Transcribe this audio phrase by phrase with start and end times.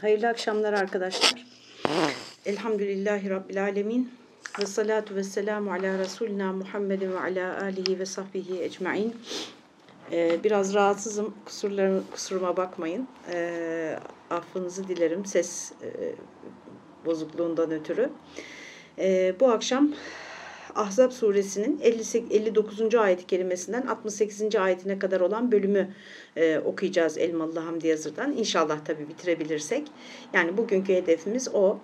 [0.00, 1.46] Hayırlı akşamlar arkadaşlar.
[2.46, 4.12] Elhamdülillahi Rabbil Alemin.
[4.60, 9.16] Ve salatu ve selamu ala Resulina Muhammedin ve ala alihi ve sahbihi ecmain.
[10.12, 11.34] Ee, biraz rahatsızım.
[11.44, 13.08] Kusurlarım, kusuruma bakmayın.
[13.32, 13.98] Ee,
[14.30, 16.14] affınızı dilerim ses e,
[17.06, 18.10] bozukluğundan ötürü.
[18.98, 19.92] Ee, bu akşam
[20.74, 21.80] Ahzab suresinin
[22.30, 22.94] 59.
[22.94, 24.56] ayet kelimesinden 68.
[24.56, 25.94] ayetine kadar olan bölümü
[26.36, 28.32] e, okuyacağız Elmalı Hamdi Yazır'dan.
[28.32, 29.88] İnşallah tabii bitirebilirsek.
[30.32, 31.78] Yani bugünkü hedefimiz o.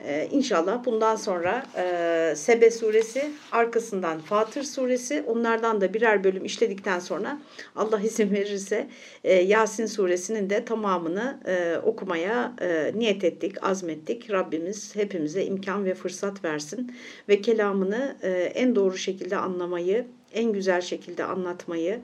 [0.00, 6.98] Ee, inşallah bundan sonra e, Sebe suresi, arkasından Fatır suresi, onlardan da birer bölüm işledikten
[6.98, 7.40] sonra
[7.76, 8.88] Allah izin verirse
[9.24, 14.30] e, Yasin suresinin de tamamını e, okumaya e, niyet ettik, azmettik.
[14.30, 16.94] Rabbimiz hepimize imkan ve fırsat versin
[17.28, 22.00] ve kelamını e, en doğru şekilde anlamayı, en güzel şekilde anlatmayı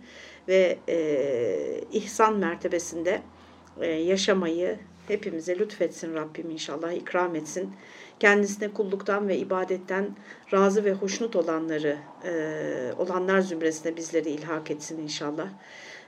[0.48, 3.22] ve e, ihsan mertebesinde
[3.80, 4.78] e, yaşamayı
[5.08, 7.70] hepimize lütfetsin Rabbim inşallah ikram etsin.
[8.20, 10.16] Kendisine kulluktan ve ibadetten
[10.52, 12.32] razı ve hoşnut olanları e,
[12.98, 15.48] olanlar zümresine bizleri ilhak etsin inşallah.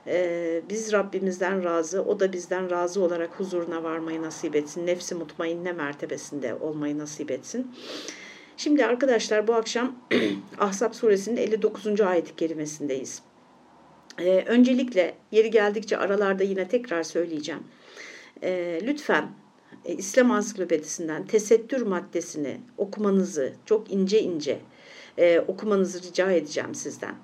[0.07, 4.87] E, biz Rabbimizden razı, o da bizden razı olarak huzuruna varmayı nasip etsin.
[4.87, 7.71] Nefsi mutmainne mertebesinde olmayı nasip etsin.
[8.57, 9.95] Şimdi arkadaşlar bu akşam
[10.59, 12.01] Ahzab suresinin 59.
[12.01, 13.21] ayet kelimesindeyiz.
[14.19, 17.63] Ee, öncelikle yeri geldikçe aralarda yine tekrar söyleyeceğim.
[18.43, 19.31] Ee, lütfen
[19.85, 24.59] e, İslam Ansiklopedisinden tesettür maddesini okumanızı çok ince ince
[25.17, 27.15] e, okumanızı rica edeceğim sizden.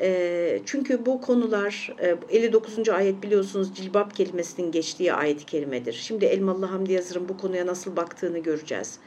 [0.00, 1.96] E, çünkü bu konular
[2.30, 2.88] e, 59.
[2.88, 5.92] ayet biliyorsunuz cilbap kelimesinin geçtiği ayet-i kerimedir.
[5.92, 8.98] Şimdi Elmalı Hamdi Yazır'ın bu konuya nasıl baktığını göreceğiz.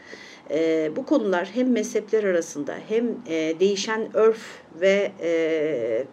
[0.50, 4.42] E, bu konular hem mezhepler arasında hem e, değişen örf
[4.82, 6.06] ve e, e,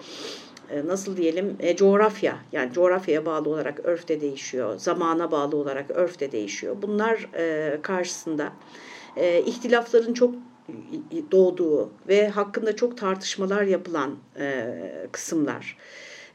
[0.86, 4.78] nasıl diyelim e, coğrafya yani coğrafyaya bağlı olarak örf de değişiyor.
[4.78, 6.76] Zamana bağlı olarak örf de değişiyor.
[6.82, 8.52] Bunlar e, karşısında
[9.16, 10.34] e, ihtilafların çok
[11.32, 14.66] doğduğu ve hakkında çok tartışmalar yapılan e,
[15.12, 15.76] kısımlar.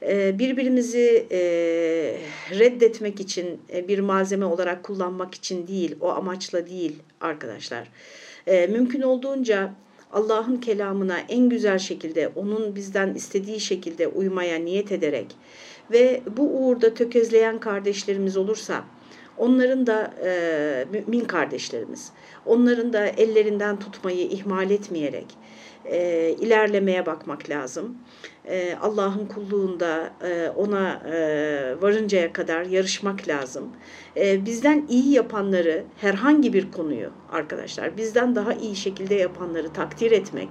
[0.02, 1.40] E, birbirimizi e,
[2.60, 7.88] reddetmek için e, bir malzeme olarak kullanmak için değil, o amaçla değil arkadaşlar.
[8.48, 9.74] E, mümkün olduğunca
[10.14, 15.36] Allah'ın kelamına en güzel şekilde, onun bizden istediği şekilde uymaya niyet ederek
[15.92, 18.84] ve bu uğurda tökezleyen kardeşlerimiz olursa,
[19.38, 22.12] onların da e, mümin kardeşlerimiz,
[22.46, 25.26] onların da ellerinden tutmayı ihmal etmeyerek
[25.86, 27.98] e, ilerlemeye bakmak lazım.
[28.46, 31.16] E, Allah'ın kulluğunda e, ona e,
[31.82, 33.70] varıncaya kadar yarışmak lazım.
[34.18, 40.50] E, bizden iyi yapanları herhangi bir konuyu arkadaşlar bizden daha iyi şekilde yapanları takdir etmek.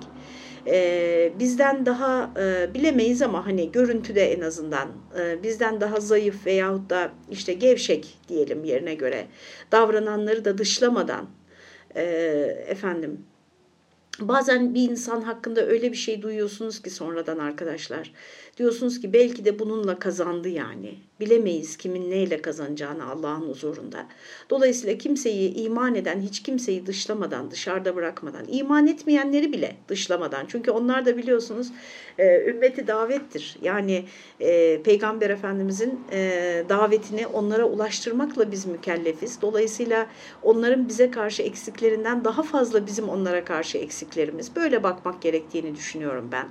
[0.66, 4.88] E, bizden daha e, bilemeyiz ama hani görüntüde en azından
[5.20, 9.26] e, bizden daha zayıf veyahut da işte gevşek diyelim yerine göre
[9.72, 11.26] davrananları da dışlamadan
[11.96, 12.02] e,
[12.68, 13.24] efendim
[14.20, 18.12] Bazen bir insan hakkında öyle bir şey duyuyorsunuz ki sonradan arkadaşlar.
[18.58, 20.94] Diyorsunuz ki belki de bununla kazandı yani.
[21.20, 24.06] Bilemeyiz kimin neyle kazanacağını Allah'ın huzurunda.
[24.50, 30.46] Dolayısıyla kimseyi iman eden, hiç kimseyi dışlamadan, dışarıda bırakmadan, iman etmeyenleri bile dışlamadan.
[30.48, 31.68] Çünkü onlar da biliyorsunuz
[32.18, 33.56] e, ümmeti davettir.
[33.62, 34.04] Yani
[34.40, 39.42] e, Peygamber Efendimizin e, davetini onlara ulaştırmakla biz mükellefiz.
[39.42, 40.06] Dolayısıyla
[40.42, 44.56] onların bize karşı eksiklerinden daha fazla bizim onlara karşı eksiklerimiz.
[44.56, 46.48] Böyle bakmak gerektiğini düşünüyorum ben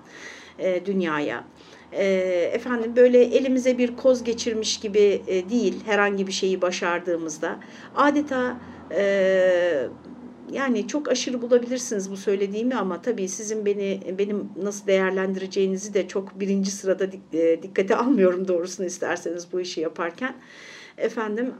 [0.85, 1.43] dünyaya
[1.91, 2.05] e,
[2.53, 7.59] efendim böyle elimize bir koz geçirmiş gibi e, değil herhangi bir şeyi başardığımızda.
[7.95, 8.57] Adeta
[8.91, 9.87] e,
[10.51, 16.39] yani çok aşırı bulabilirsiniz bu söylediğimi ama tabii sizin beni benim nasıl değerlendireceğinizi de çok
[16.39, 20.35] birinci sırada e, dikkate almıyorum doğrusunu isterseniz bu işi yaparken.
[20.97, 21.53] Efendim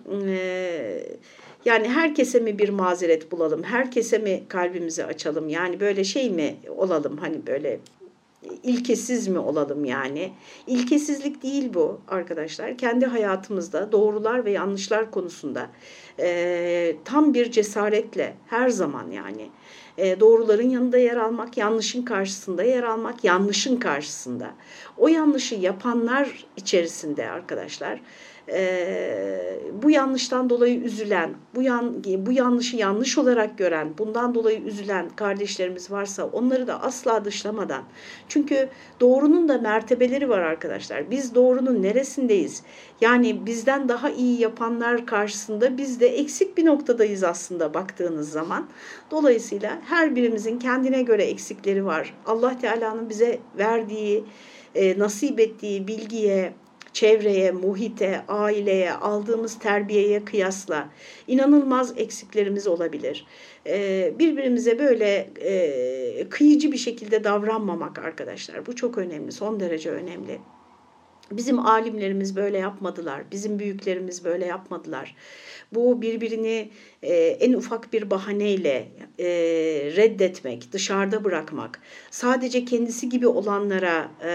[1.66, 5.50] yani herkese mi bir mazeret bulalım herkese mi kalbimizi açalım?
[5.50, 7.18] Yani böyle şey mi olalım?
[7.18, 7.80] Hani böyle
[8.64, 10.34] ilkesiz mi olalım yani?
[10.68, 12.78] İlkesizlik değil bu arkadaşlar.
[12.78, 15.70] Kendi hayatımızda doğrular ve yanlışlar konusunda
[16.20, 19.50] e, tam bir cesaretle her zaman yani
[19.98, 24.50] e, doğruların yanında yer almak, yanlışın karşısında yer almak, yanlışın karşısında.
[24.98, 28.00] O yanlışı yapanlar içerisinde arkadaşlar
[28.50, 35.10] e, bu yanlıştan dolayı üzülen, bu, yan, bu yanlışı yanlış olarak gören, bundan dolayı üzülen
[35.10, 37.84] kardeşlerimiz varsa onları da asla dışlamadan.
[38.28, 41.12] Çünkü doğrunun da mertebeleri var arkadaşlar.
[41.12, 42.64] Biz doğrunun neresindeyiz?
[43.02, 48.68] Yani bizden daha iyi yapanlar karşısında biz de eksik bir noktadayız aslında baktığınız zaman.
[49.12, 52.14] Dolayısıyla her birimizin kendine göre eksikleri var.
[52.26, 54.24] Allah Teala'nın bize verdiği,
[54.76, 56.54] e, nasip ettiği bilgiye,
[56.94, 60.90] çevreye, muhite, aileye, aldığımız terbiyeye kıyasla
[61.28, 63.26] inanılmaz eksiklerimiz olabilir.
[63.68, 68.66] Ee, birbirimize böyle e, kıyıcı bir şekilde davranmamak arkadaşlar.
[68.66, 70.40] Bu çok önemli, son derece önemli.
[71.32, 75.16] Bizim alimlerimiz böyle yapmadılar, bizim büyüklerimiz böyle yapmadılar.
[75.72, 76.70] Bu birbirini
[77.04, 78.88] e, en ufak bir bahaneyle
[79.20, 79.26] e,
[79.96, 81.82] reddetmek, dışarıda bırakmak,
[82.12, 84.32] sadece kendisi gibi olanlara e,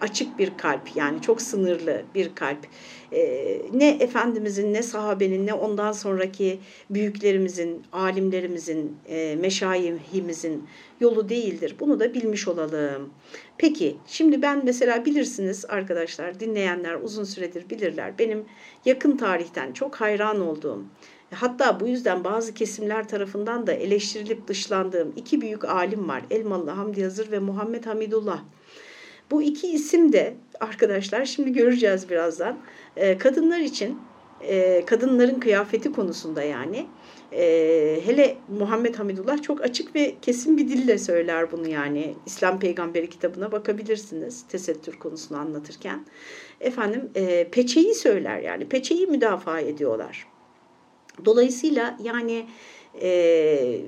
[0.00, 2.66] açık bir kalp yani çok sınırlı bir kalp.
[3.12, 6.58] E, ne Efendimizin ne sahabenin ne ondan sonraki
[6.90, 10.64] büyüklerimizin, alimlerimizin, e, meşayihimizin
[11.00, 11.76] yolu değildir.
[11.80, 13.10] Bunu da bilmiş olalım.
[13.58, 18.18] Peki şimdi ben mesela bilirsiniz arkadaşlar dinleyenler uzun süredir bilirler.
[18.18, 18.44] Benim
[18.84, 20.84] yakın tarihten çok hayran olduğum
[21.34, 26.22] hatta bu yüzden bazı kesimler tarafından da eleştirilip dışlandığım iki büyük alim var.
[26.30, 28.40] Elmalı Hamdi Yazır ve Muhammed Hamidullah.
[29.34, 32.58] Bu iki isim de arkadaşlar şimdi göreceğiz birazdan.
[33.18, 33.98] Kadınlar için
[34.86, 36.86] kadınların kıyafeti konusunda yani
[37.32, 42.14] ee, hele Muhammed Hamidullah çok açık ve kesin bir dille söyler bunu yani.
[42.26, 46.06] İslam Peygamberi kitabına bakabilirsiniz tesettür konusunu anlatırken.
[46.60, 50.26] Efendim e, peçeyi söyler yani peçeyi müdafaa ediyorlar.
[51.24, 52.46] Dolayısıyla yani
[53.02, 53.80] e,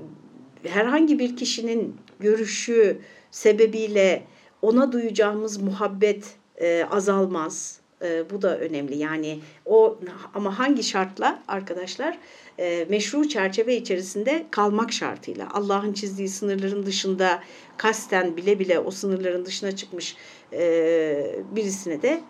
[0.63, 2.99] herhangi bir kişinin görüşü
[3.31, 4.23] sebebiyle
[4.63, 7.81] ona duyacağımız muhabbet e, azalmaz.
[8.03, 8.99] E, bu da önemli.
[8.99, 9.99] Yani o
[10.35, 12.19] ama hangi şartla arkadaşlar?
[12.59, 15.49] E, meşru çerçeve içerisinde kalmak şartıyla.
[15.53, 17.43] Allah'ın çizdiği sınırların dışında
[17.77, 20.17] kasten bile bile o sınırların dışına çıkmış
[20.53, 22.21] e, birisine de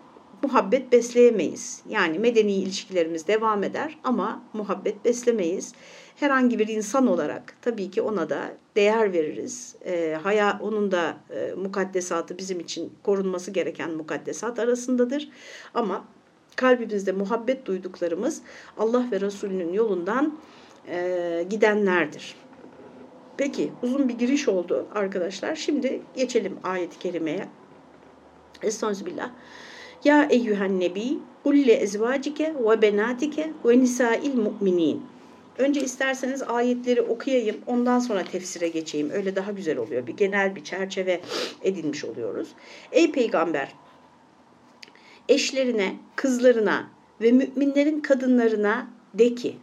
[0.43, 1.81] muhabbet besleyemeyiz.
[1.89, 5.73] Yani medeni ilişkilerimiz devam eder ama muhabbet beslemeyiz.
[6.19, 9.75] Herhangi bir insan olarak tabii ki ona da değer veririz.
[9.85, 15.29] E, haya, onun da e, mukaddesatı bizim için korunması gereken mukaddesat arasındadır.
[15.73, 16.05] Ama
[16.55, 18.41] kalbimizde muhabbet duyduklarımız
[18.77, 20.37] Allah ve Resulünün yolundan
[20.87, 22.35] e, gidenlerdir.
[23.37, 25.55] Peki uzun bir giriş oldu arkadaşlar.
[25.55, 27.47] Şimdi geçelim ayet-i kerimeye.
[28.63, 29.29] Estağfirullah.
[30.03, 35.16] Ya eyyühen nebi kulli ezvacike ve benatike ve nisail mu'minin.
[35.57, 39.09] Önce isterseniz ayetleri okuyayım, ondan sonra tefsire geçeyim.
[39.09, 40.07] Öyle daha güzel oluyor.
[40.07, 41.21] Bir genel bir çerçeve
[41.61, 42.47] edinmiş oluyoruz.
[42.91, 43.73] Ey peygamber,
[45.29, 46.87] eşlerine, kızlarına
[47.21, 49.55] ve müminlerin kadınlarına de ki,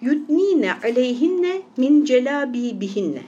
[0.00, 3.22] yudnine aleyhinne min celabi bihinne.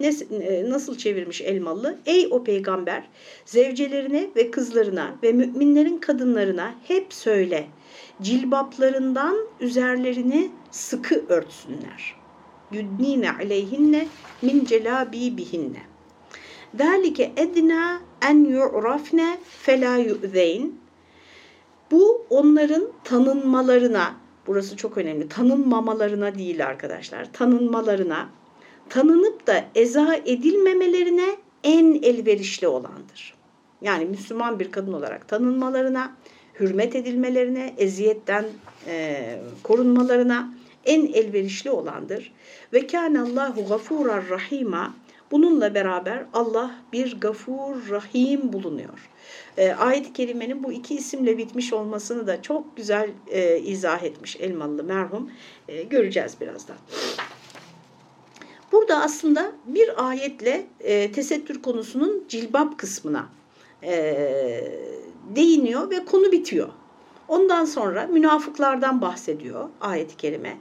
[0.00, 1.98] E, nasıl çevirmiş Elmalı?
[2.06, 3.08] Ey o peygamber,
[3.44, 7.66] zevcelerine ve kızlarına ve müminlerin kadınlarına hep söyle,
[8.22, 12.16] cilbaplarından üzerlerini sıkı örtsünler.
[12.72, 14.08] Yudnine aleyhinne
[14.42, 15.82] min celabi bihinne.
[16.78, 20.80] Zalike edna en yu'rafne fela yu'zeyn.
[21.90, 24.14] Bu onların tanınmalarına,
[24.46, 28.28] burası çok önemli, tanınmamalarına değil arkadaşlar, tanınmalarına,
[28.88, 33.34] tanınıp da eza edilmemelerine en elverişli olandır.
[33.82, 36.12] Yani Müslüman bir kadın olarak tanınmalarına,
[36.60, 38.44] hürmet edilmelerine, eziyetten
[38.86, 40.54] e, korunmalarına
[40.84, 42.32] en elverişli olandır.
[42.72, 44.94] Ve kânallâhu gafûrar rahîmâ
[45.30, 49.10] Bununla beraber Allah bir gafur, rahim bulunuyor.
[49.56, 54.84] E, Ayet-i Kerime'nin bu iki isimle bitmiş olmasını da çok güzel e, izah etmiş Elmalı
[54.84, 55.30] merhum.
[55.68, 56.76] E, göreceğiz birazdan.
[58.72, 63.28] Burada aslında bir ayetle e, tesettür konusunun cilbap kısmına
[63.82, 63.92] e,
[65.36, 66.68] değiniyor ve konu bitiyor.
[67.28, 70.56] Ondan sonra münafıklardan bahsediyor ayet-i kerime.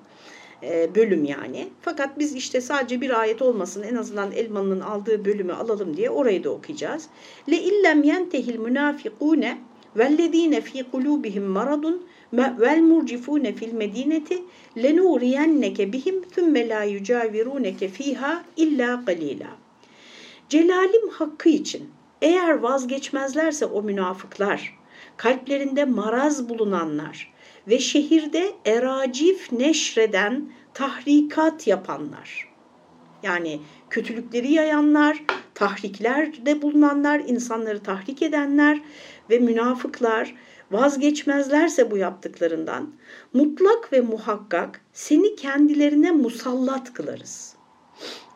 [0.64, 1.68] E, bölüm yani.
[1.82, 6.44] Fakat biz işte sadece bir ayet olmasın en azından Elmalı'nın aldığı bölümü alalım diye orayı
[6.44, 7.08] da okuyacağız.
[7.50, 9.58] Le illem yentehil münafikune
[9.96, 14.44] vellezine fi kulubihim maradun vel murcifune fil medineti
[14.78, 19.48] lenuriyenneke bihim thumme la yucaviruneke fiha illa qalila.
[20.50, 21.90] Celalim hakkı için
[22.22, 24.80] eğer vazgeçmezlerse o münafıklar,
[25.18, 27.34] kalplerinde maraz bulunanlar,
[27.68, 32.50] ve şehirde eracif neşreden tahrikat yapanlar.
[33.24, 35.24] Yani kötülükleri yayanlar,
[35.54, 38.82] tahriklerde bulunanlar, insanları tahrik edenler
[39.30, 40.36] ve münafıklar
[40.72, 42.94] vazgeçmezlerse bu yaptıklarından
[43.34, 47.59] mutlak ve muhakkak seni kendilerine musallat kılarız.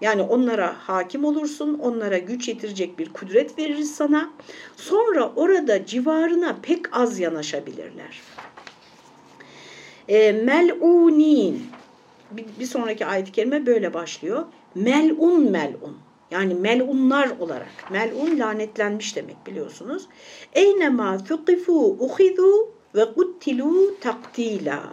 [0.02, 4.30] Yani onlara hakim olursun, onlara güç yetirecek bir kudret veririz sana.
[4.76, 8.22] Sonra orada civarına pek az yanaşabilirler.
[10.08, 11.64] E, mel'unin
[12.32, 14.46] bir, bir sonraki ayet-i kerime böyle başlıyor.
[14.76, 15.98] Mel'un mel'un.
[16.32, 17.92] Yani melunlar olarak.
[17.92, 20.08] Melun lanetlenmiş demek biliyorsunuz.
[20.54, 24.84] Eynema thuqifu uhidu ve kuttilu taktila.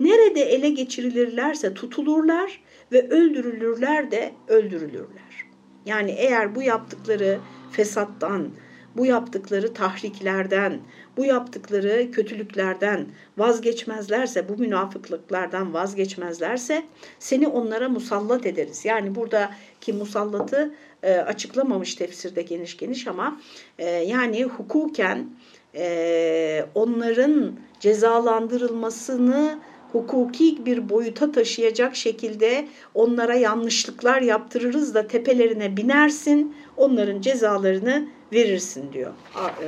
[0.00, 2.60] Nerede ele geçirilirlerse tutulurlar
[2.92, 5.46] ve öldürülürler de öldürülürler.
[5.86, 7.38] Yani eğer bu yaptıkları
[7.72, 8.50] fesattan,
[8.96, 10.80] bu yaptıkları tahriklerden,
[11.16, 13.06] bu yaptıkları kötülüklerden
[13.38, 16.84] vazgeçmezlerse, bu münafıklıklardan vazgeçmezlerse
[17.18, 18.84] seni onlara musallat ederiz.
[18.84, 23.40] Yani buradaki musallatı e, açıklamamış tefsirde geniş geniş ama
[23.78, 25.30] e, yani hukuken
[25.74, 29.58] e, onların cezalandırılmasını
[29.92, 39.12] hukuki bir boyuta taşıyacak şekilde onlara yanlışlıklar yaptırırız da tepelerine binersin, onların cezalarını verirsin diyor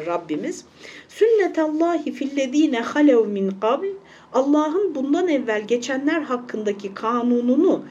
[0.07, 0.64] Rabbimiz.
[1.09, 3.87] Sünnetallahi fillezine halev min qabl
[4.33, 7.85] Allah'ın bundan evvel geçenler hakkındaki kanununu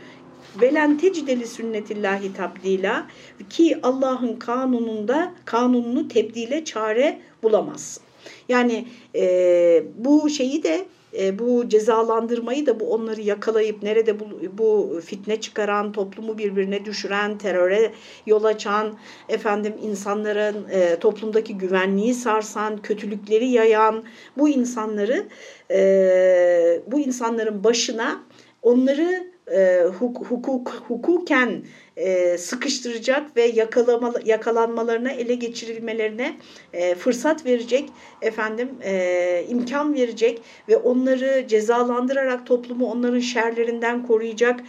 [0.61, 3.07] velen tecideli sünnetillahi tabdila
[3.49, 8.03] ki Allah'ın kanununda kanununu tebdile çare bulamazsın.
[8.49, 8.85] Yani
[9.15, 10.85] e, bu şeyi de
[11.19, 14.25] e, bu cezalandırmayı da bu onları yakalayıp nerede bu,
[14.57, 17.91] bu fitne çıkaran, toplumu birbirine düşüren, teröre
[18.25, 18.97] yol açan,
[19.29, 24.03] efendim insanların e, toplumdaki güvenliği sarsan, kötülükleri yayan
[24.37, 25.27] bu insanları
[25.71, 28.23] e, bu insanların başına
[28.61, 31.63] onları e, hukuk, hukuken
[32.01, 36.37] e, sıkıştıracak ve yakalama, yakalanmalarına, ele geçirilmelerine
[36.73, 37.89] e, fırsat verecek,
[38.21, 44.59] efendim e, imkan verecek ve onları cezalandırarak toplumu onların şerlerinden koruyacak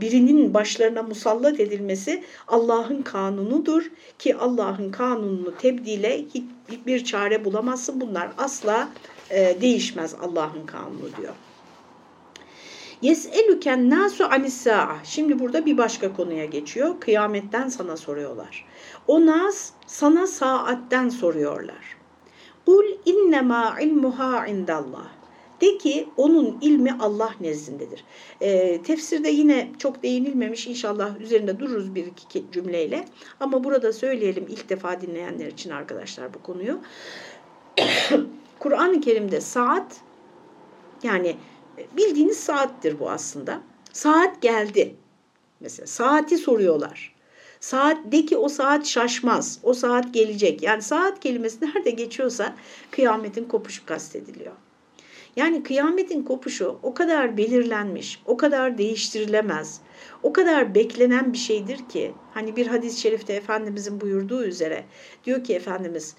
[0.00, 6.24] birinin başlarına musallat edilmesi Allah'ın kanunudur ki Allah'ın kanununu tebdile
[6.70, 8.00] hiçbir çare bulamazsın.
[8.00, 8.88] Bunlar asla
[9.60, 11.34] değişmez Allah'ın kanunu diyor.
[13.02, 14.96] Yes'elüken nasu anissa'a.
[15.04, 17.00] Şimdi burada bir başka konuya geçiyor.
[17.00, 18.66] Kıyametten sana soruyorlar.
[19.06, 21.96] O nas sana saatten soruyorlar.
[22.66, 25.08] Kul innema ilmuha indallah.
[25.60, 28.04] De ki onun ilmi Allah nezdindedir.
[28.40, 33.04] E, tefsirde yine çok değinilmemiş inşallah üzerinde dururuz bir iki cümleyle.
[33.40, 36.78] Ama burada söyleyelim ilk defa dinleyenler için arkadaşlar bu konuyu.
[38.58, 40.00] Kur'an-ı Kerim'de saat
[41.02, 41.36] yani
[41.96, 43.60] bildiğiniz saattir bu aslında.
[43.92, 44.94] Saat geldi.
[45.60, 47.14] Mesela saati soruyorlar.
[47.60, 49.58] Saat de ki o saat şaşmaz.
[49.62, 50.62] O saat gelecek.
[50.62, 52.54] Yani saat kelimesi nerede geçiyorsa
[52.90, 54.52] kıyametin kopuşu kastediliyor.
[55.36, 59.80] Yani kıyametin kopuşu o kadar belirlenmiş, o kadar değiştirilemez,
[60.22, 64.84] o kadar beklenen bir şeydir ki hani bir hadis-i şerifte Efendimizin buyurduğu üzere
[65.24, 66.14] diyor ki Efendimiz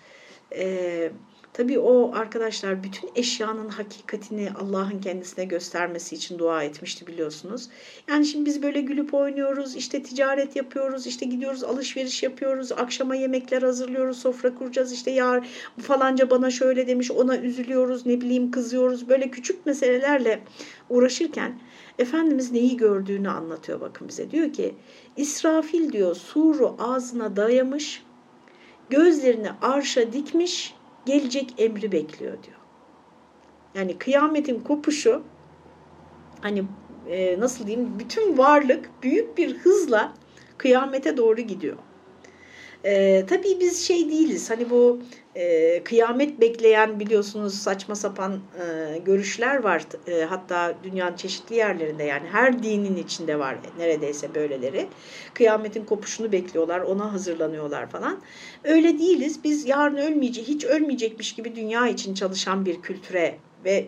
[0.55, 1.11] e,
[1.57, 7.69] Tabii o arkadaşlar bütün eşyanın hakikatini Allah'ın kendisine göstermesi için dua etmişti biliyorsunuz.
[8.07, 13.61] Yani şimdi biz böyle gülüp oynuyoruz, işte ticaret yapıyoruz, işte gidiyoruz alışveriş yapıyoruz, akşama yemekler
[13.61, 15.43] hazırlıyoruz, sofra kuracağız, işte ya
[15.81, 19.09] falanca bana şöyle demiş ona üzülüyoruz, ne bileyim kızıyoruz.
[19.09, 20.43] Böyle küçük meselelerle
[20.89, 21.59] uğraşırken
[21.99, 24.31] Efendimiz neyi gördüğünü anlatıyor bakın bize.
[24.31, 24.75] Diyor ki
[25.17, 28.03] İsrafil diyor suru ağzına dayamış,
[28.89, 30.74] gözlerini arşa dikmiş,
[31.05, 32.57] gelecek emri bekliyor diyor.
[33.75, 35.23] Yani kıyametin kopuşu
[36.41, 36.63] hani
[37.09, 40.13] e, nasıl diyeyim bütün varlık büyük bir hızla
[40.57, 41.77] kıyamete doğru gidiyor.
[42.83, 44.99] E, tabii biz şey değiliz hani bu
[45.35, 49.83] e, kıyamet bekleyen biliyorsunuz saçma sapan e, görüşler var.
[50.07, 54.87] E, hatta dünyanın çeşitli yerlerinde yani her dinin içinde var neredeyse böyleleri.
[55.33, 58.21] Kıyametin kopuşunu bekliyorlar, ona hazırlanıyorlar falan.
[58.63, 59.43] Öyle değiliz.
[59.43, 63.87] Biz yarın ölmeyecek, hiç ölmeyecekmiş gibi dünya için çalışan bir kültüre ve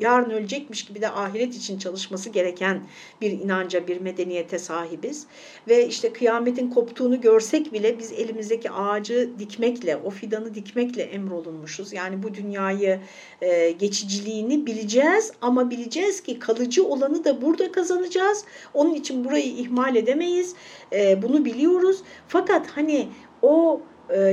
[0.00, 2.82] yarın ölecekmiş gibi de ahiret için çalışması gereken
[3.20, 5.26] bir inanca, bir medeniyete sahibiz.
[5.68, 11.92] Ve işte kıyametin koptuğunu görsek bile biz elimizdeki ağacı dikmekle, o fidanı dikmekle emrolunmuşuz.
[11.92, 13.00] Yani bu dünyayı
[13.42, 18.44] e, geçiciliğini bileceğiz ama bileceğiz ki kalıcı olanı da burada kazanacağız.
[18.74, 20.54] Onun için burayı ihmal edemeyiz.
[20.92, 22.02] E, bunu biliyoruz.
[22.28, 23.08] Fakat hani
[23.42, 23.80] o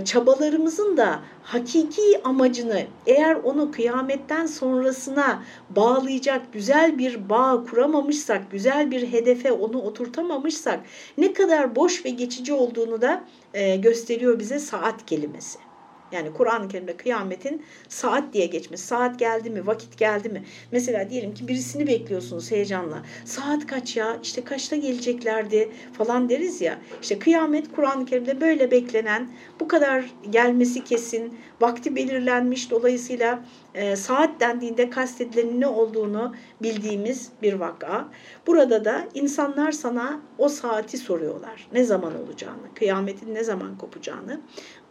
[0.05, 9.11] çabalarımızın da hakiki amacını eğer onu kıyametten sonrasına bağlayacak güzel bir bağ kuramamışsak, güzel bir
[9.11, 10.79] hedefe onu oturtamamışsak
[11.17, 15.64] ne kadar boş ve geçici olduğunu da e, gösteriyor bize saat kelimesi.
[16.11, 18.87] Yani Kur'an-ı Kerim'de kıyametin saat diye geçmesi.
[18.87, 20.43] Saat geldi mi, vakit geldi mi?
[20.71, 23.01] Mesela diyelim ki birisini bekliyorsunuz heyecanla.
[23.25, 26.79] Saat kaç ya, işte kaçta geleceklerdi falan deriz ya.
[27.01, 32.71] İşte kıyamet Kur'an-ı Kerim'de böyle beklenen, bu kadar gelmesi kesin, vakti belirlenmiş.
[32.71, 33.39] Dolayısıyla
[33.75, 38.07] e, saat dendiğinde kastedilenin ne olduğunu bildiğimiz bir vaka.
[38.47, 41.67] Burada da insanlar sana o saati soruyorlar.
[41.73, 44.41] Ne zaman olacağını, kıyametin ne zaman kopacağını.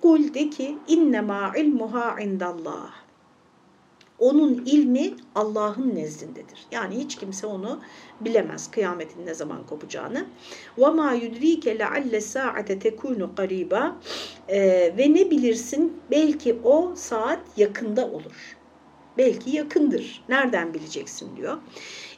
[0.02, 3.04] Kul de ki innema ilmuha indallah.
[4.18, 6.66] Onun ilmi Allah'ın nezdindedir.
[6.72, 7.80] Yani hiç kimse onu
[8.20, 10.26] bilemez kıyametin ne zaman kopacağını.
[10.76, 13.96] Ma yudrike lealle saate tekunu qariba.
[14.98, 18.56] Ve ne bilirsin belki o saat yakında olur.
[19.18, 20.24] Belki yakındır.
[20.28, 21.56] Nereden bileceksin diyor.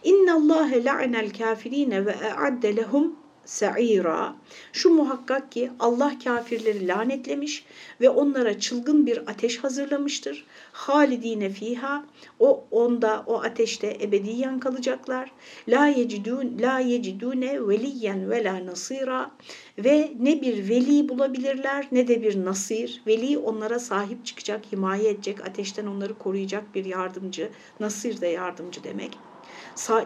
[0.05, 4.35] İnna Allah la'anel kafirine ve a'adde lehum sa'ira.
[4.73, 7.65] Şu muhakkak ki Allah kafirleri lanetlemiş
[8.01, 10.47] ve onlara çılgın bir ateş hazırlamıştır.
[10.73, 12.05] Halidine fiha.
[12.39, 15.33] O onda o ateşte ebediyen kalacaklar.
[15.69, 19.31] La yecidun la yecidune veliyen ve la nasira
[19.79, 23.03] ve ne bir veli bulabilirler ne de bir nasir.
[23.07, 27.51] Veli onlara sahip çıkacak, himaye edecek, ateşten onları koruyacak bir yardımcı.
[27.81, 29.26] Nasir de yardımcı demek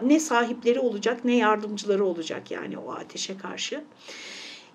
[0.02, 3.84] ne sahipleri olacak ne yardımcıları olacak yani o ateşe karşı.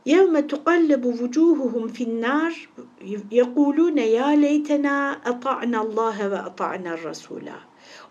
[0.06, 2.54] يَوْمَ تُقَلَّبُ وُجُوهُهُمْ فِي النَّارِ
[3.40, 4.98] يَقُولُونَ يَا لَيْتَنَا
[5.32, 7.50] أَطَعْنَا اللّٰهَ وَأَطَعْنَا الرَّسُولَ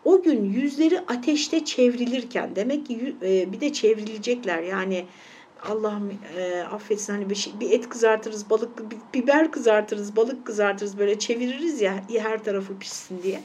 [0.04, 5.06] O gün yüzleri ateşte çevrilirken demek ki e, bir de çevrilecekler yani
[5.62, 10.98] Allah'ım e, affetsin hani bir, şey, bir et kızartırız, balık, bir, biber kızartırız, balık kızartırız
[10.98, 13.40] böyle çeviririz ya her tarafı pişsin diye.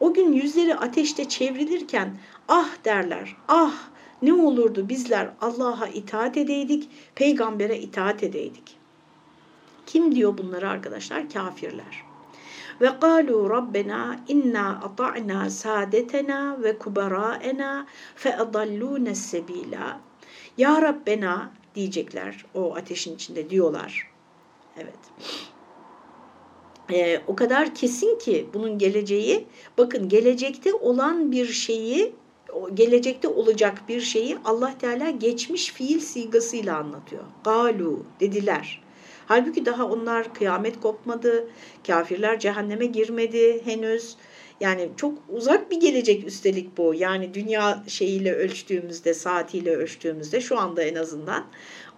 [0.00, 2.18] O gün yüzleri ateşte çevrilirken
[2.51, 3.73] ah derler, ah
[4.21, 8.77] ne olurdu bizler Allah'a itaat edeydik, peygambere itaat edeydik.
[9.85, 11.29] Kim diyor bunları arkadaşlar?
[11.29, 12.03] Kafirler.
[12.81, 19.99] Ve kalu rabbena inna ata'na saadetena ve kubaraena fe adalluna sebila.
[20.57, 24.11] Ya Rabbena diyecekler o ateşin içinde diyorlar.
[24.77, 24.99] Evet
[26.91, 32.15] e, o kadar kesin ki bunun geleceği, bakın gelecekte olan bir şeyi,
[32.73, 37.23] gelecekte olacak bir şeyi Allah Teala geçmiş fiil sigasıyla anlatıyor.
[37.43, 38.81] Galu dediler.
[39.25, 41.47] Halbuki daha onlar kıyamet kopmadı,
[41.87, 44.15] kafirler cehenneme girmedi henüz.
[44.59, 46.93] Yani çok uzak bir gelecek üstelik bu.
[46.93, 51.45] Yani dünya şeyiyle ölçtüğümüzde, saatiyle ölçtüğümüzde şu anda en azından.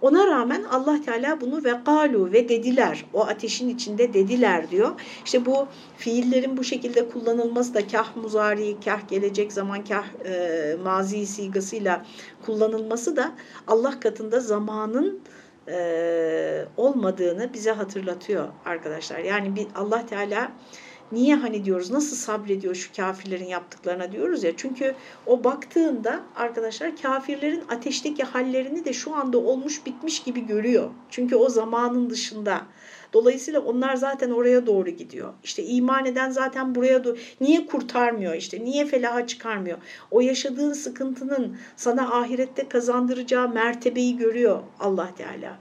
[0.03, 3.05] Ona rağmen Allah Teala bunu ve kalu ve dediler.
[3.13, 4.91] O ateşin içinde dediler diyor.
[5.25, 11.25] İşte bu fiillerin bu şekilde kullanılması da kah muzari, kah gelecek zaman, kah e, mazi
[11.25, 12.05] sigasıyla
[12.45, 13.31] kullanılması da
[13.67, 15.19] Allah katında zamanın
[15.67, 19.19] e, olmadığını bize hatırlatıyor arkadaşlar.
[19.19, 20.51] Yani bir Allah Teala
[21.13, 24.51] Niye hani diyoruz nasıl sabrediyor şu kafirlerin yaptıklarına diyoruz ya.
[24.57, 24.95] Çünkü
[25.25, 30.89] o baktığında arkadaşlar kafirlerin ateşteki hallerini de şu anda olmuş bitmiş gibi görüyor.
[31.09, 32.61] Çünkü o zamanın dışında.
[33.13, 35.33] Dolayısıyla onlar zaten oraya doğru gidiyor.
[35.43, 37.17] İşte iman eden zaten buraya doğru.
[37.41, 38.63] Niye kurtarmıyor işte?
[38.63, 39.77] Niye felaha çıkarmıyor?
[40.11, 45.57] O yaşadığın sıkıntının sana ahirette kazandıracağı mertebeyi görüyor Allah Teala.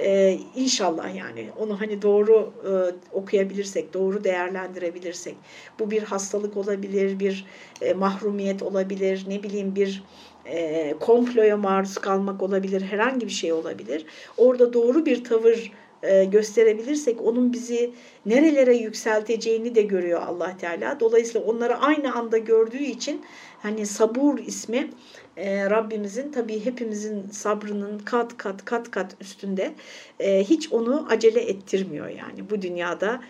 [0.00, 2.70] Ee, inşallah yani onu hani doğru e,
[3.12, 5.34] okuyabilirsek, doğru değerlendirebilirsek.
[5.78, 7.46] Bu bir hastalık olabilir, bir
[7.80, 10.02] e, mahrumiyet olabilir, ne bileyim bir
[10.46, 14.06] e, komploya maruz kalmak olabilir, herhangi bir şey olabilir.
[14.36, 17.90] Orada doğru bir tavır e, gösterebilirsek onun bizi
[18.26, 21.00] nerelere yükselteceğini de görüyor Allah Teala.
[21.00, 23.22] Dolayısıyla onları aynı anda gördüğü için
[23.62, 24.90] hani sabur ismi
[25.36, 29.74] e, Rabbimizin tabii hepimizin sabrının kat kat kat kat üstünde
[30.20, 33.20] e, hiç onu acele ettirmiyor yani bu dünyada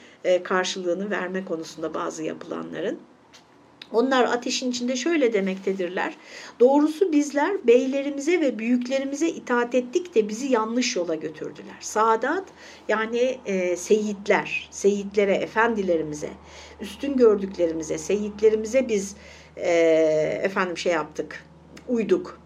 [0.44, 2.98] karşılığını verme konusunda bazı yapılanların.
[3.92, 6.16] Onlar ateşin içinde şöyle demektedirler.
[6.60, 11.76] Doğrusu bizler beylerimize ve büyüklerimize itaat ettik de bizi yanlış yola götürdüler.
[11.80, 12.44] Saadat
[12.88, 16.30] yani e, seyitler, seyitlere, efendilerimize,
[16.80, 19.16] üstün gördüklerimize, seyitlerimize biz
[19.56, 19.70] e,
[20.42, 21.44] efendim şey yaptık,
[21.88, 22.40] uyduk.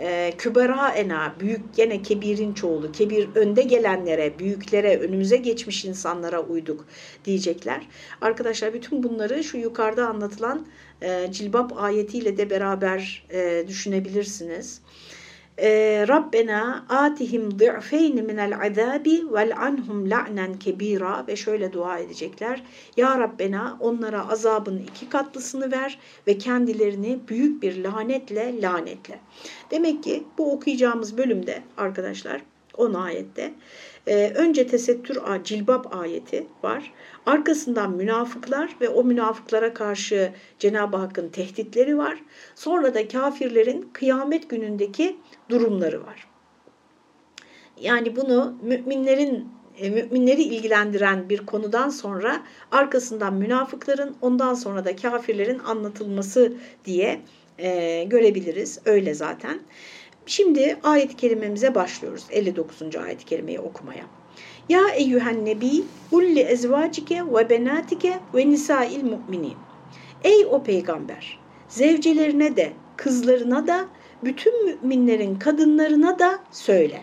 [0.00, 6.84] E, kübera ena, büyük gene kebirin çoğulu, kebir önde gelenlere, büyüklere, önümüze geçmiş insanlara uyduk
[7.24, 7.86] diyecekler.
[8.20, 10.66] Arkadaşlar bütün bunları şu yukarıda anlatılan
[11.02, 14.80] e, cilbap ayetiyle de beraber e, düşünebilirsiniz
[15.60, 22.62] e, Rabbena atihim dı'feyni minel azabi vel anhum la'nen kebira ve şöyle dua edecekler.
[22.96, 29.20] Ya Rabbena onlara azabın iki katlısını ver ve kendilerini büyük bir lanetle lanetle.
[29.70, 32.42] Demek ki bu okuyacağımız bölümde arkadaşlar
[32.78, 33.52] 10 ayette.
[34.06, 36.92] Ee, önce tesettür cilbap ayeti var.
[37.26, 42.18] Arkasından münafıklar ve o münafıklara karşı Cenab-ı Hakk'ın tehditleri var.
[42.54, 45.16] Sonra da kafirlerin kıyamet günündeki
[45.50, 46.28] durumları var.
[47.80, 55.58] Yani bunu müminlerin e, müminleri ilgilendiren bir konudan sonra arkasından münafıkların ondan sonra da kafirlerin
[55.58, 56.52] anlatılması
[56.84, 57.20] diye
[57.58, 58.80] e, görebiliriz.
[58.84, 59.60] Öyle zaten.
[60.26, 62.26] Şimdi ayet-i kerimemize başlıyoruz.
[62.30, 62.96] 59.
[62.96, 64.04] ayet-i kerimeyi okumaya.
[64.68, 65.70] Ya eyyühen nebi
[66.12, 69.56] ulli ezvacike ve benatike ve nisail mu'minin.
[70.24, 71.38] Ey o peygamber!
[71.68, 73.88] Zevcelerine de, kızlarına da,
[74.24, 77.02] bütün müminlerin kadınlarına da söyle.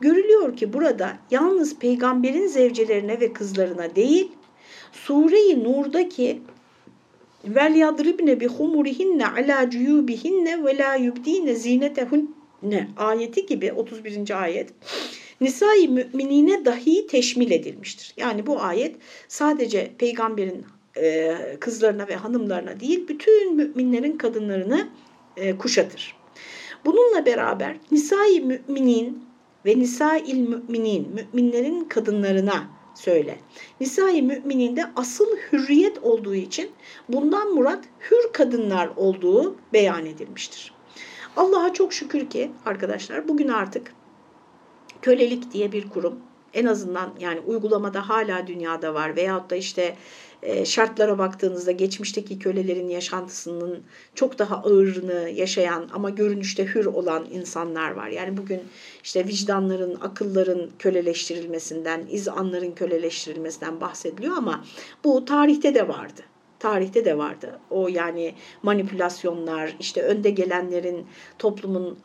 [0.00, 4.32] Görülüyor ki burada yalnız peygamberin zevcelerine ve kızlarına değil,
[4.92, 6.40] Sure-i Nur'daki
[7.44, 14.42] vel yadribne bi humurihinne ala cuyubihinne ve la yubdine zinetehunne ayeti gibi 31.
[14.42, 14.70] ayet
[15.40, 18.14] Nisa-i müminine dahi teşmil edilmiştir.
[18.16, 18.96] Yani bu ayet
[19.28, 20.64] sadece peygamberin
[21.60, 24.88] kızlarına ve hanımlarına değil bütün müminlerin kadınlarını
[25.36, 26.16] e, kuşatır.
[26.84, 29.24] Bununla beraber Nisa-i müminin
[29.66, 33.38] ve Nisa-il müminin, müminlerin kadınlarına söyle.
[33.80, 36.70] Nisa-i mümininde asıl hürriyet olduğu için
[37.08, 40.74] bundan murat hür kadınlar olduğu beyan edilmiştir.
[41.36, 43.94] Allah'a çok şükür ki arkadaşlar bugün artık
[45.02, 46.18] kölelik diye bir kurum
[46.54, 49.96] en azından yani uygulamada hala dünyada var veyahut da işte
[50.64, 53.82] şartlara baktığınızda geçmişteki kölelerin yaşantısının
[54.14, 58.08] çok daha ağırını yaşayan ama görünüşte hür olan insanlar var.
[58.08, 58.60] Yani bugün
[59.04, 64.64] işte vicdanların, akılların köleleştirilmesinden, izanların köleleştirilmesinden bahsediliyor ama
[65.04, 66.22] bu tarihte de vardı
[66.64, 67.58] tarihte de vardı.
[67.70, 71.06] O yani manipülasyonlar, işte önde gelenlerin
[71.38, 71.98] toplumun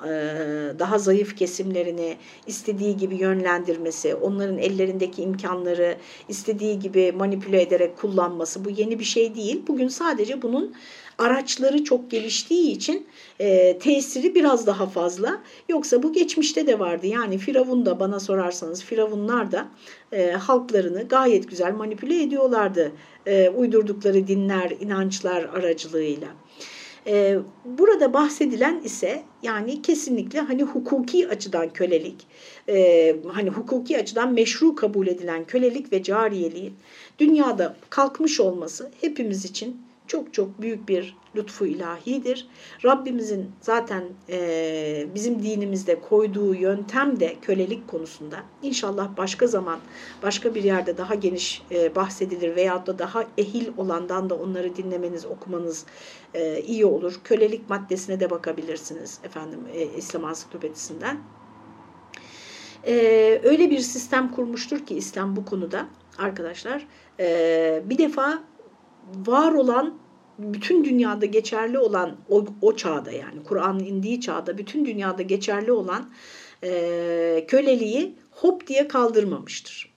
[0.79, 2.17] daha zayıf kesimlerini
[2.47, 5.97] istediği gibi yönlendirmesi, onların ellerindeki imkanları
[6.29, 9.63] istediği gibi manipüle ederek kullanması bu yeni bir şey değil.
[9.67, 10.75] Bugün sadece bunun
[11.19, 13.07] araçları çok geliştiği için
[13.39, 15.41] e, tesiri biraz daha fazla.
[15.69, 17.07] Yoksa bu geçmişte de vardı.
[17.07, 19.67] Yani Firavun da bana sorarsanız Firavunlar da
[20.11, 22.91] e, halklarını gayet güzel manipüle ediyorlardı.
[23.25, 26.27] E, uydurdukları dinler, inançlar aracılığıyla.
[27.07, 32.27] E, burada bahsedilen ise yani kesinlikle hani hukuki açıdan kölelik,
[32.69, 36.73] e, hani hukuki açıdan meşru kabul edilen kölelik ve cariyeliğin
[37.19, 42.47] dünyada kalkmış olması hepimiz için çok çok büyük bir lütfu ilahidir.
[42.85, 48.43] Rabbimizin zaten e, bizim dinimizde koyduğu yöntem de kölelik konusunda.
[48.61, 49.79] İnşallah başka zaman
[50.23, 55.25] başka bir yerde daha geniş e, bahsedilir veyahut da daha ehil olandan da onları dinlemeniz,
[55.25, 55.85] okumanız
[56.33, 57.19] e, iyi olur.
[57.23, 61.17] Kölelik maddesine de bakabilirsiniz efendim e, İslam Ansiklopedisinden.
[62.87, 62.93] E,
[63.43, 66.87] öyle bir sistem kurmuştur ki İslam bu konuda arkadaşlar.
[67.19, 68.48] E, bir defa
[69.27, 69.99] var olan
[70.39, 76.09] bütün dünyada geçerli olan o, o çağda yani Kur'an'ın indiği çağda bütün dünyada geçerli olan
[76.63, 79.89] e, köleliği hop diye kaldırmamıştır.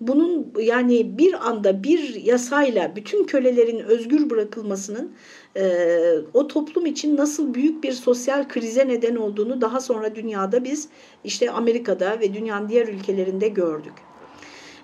[0.00, 5.12] Bunun yani bir anda bir yasayla bütün kölelerin özgür bırakılmasının
[5.56, 5.94] e,
[6.34, 10.88] o toplum için nasıl büyük bir sosyal krize neden olduğunu daha sonra dünyada biz
[11.24, 13.92] işte Amerika'da ve dünyanın diğer ülkelerinde gördük.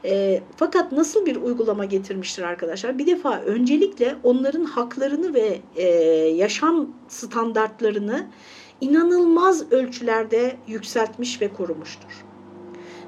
[0.04, 2.98] E, fakat nasıl bir uygulama getirmiştir arkadaşlar?
[2.98, 5.84] Bir defa öncelikle onların haklarını ve e,
[6.28, 8.26] yaşam standartlarını
[8.80, 12.24] inanılmaz ölçülerde yükseltmiş ve korumuştur.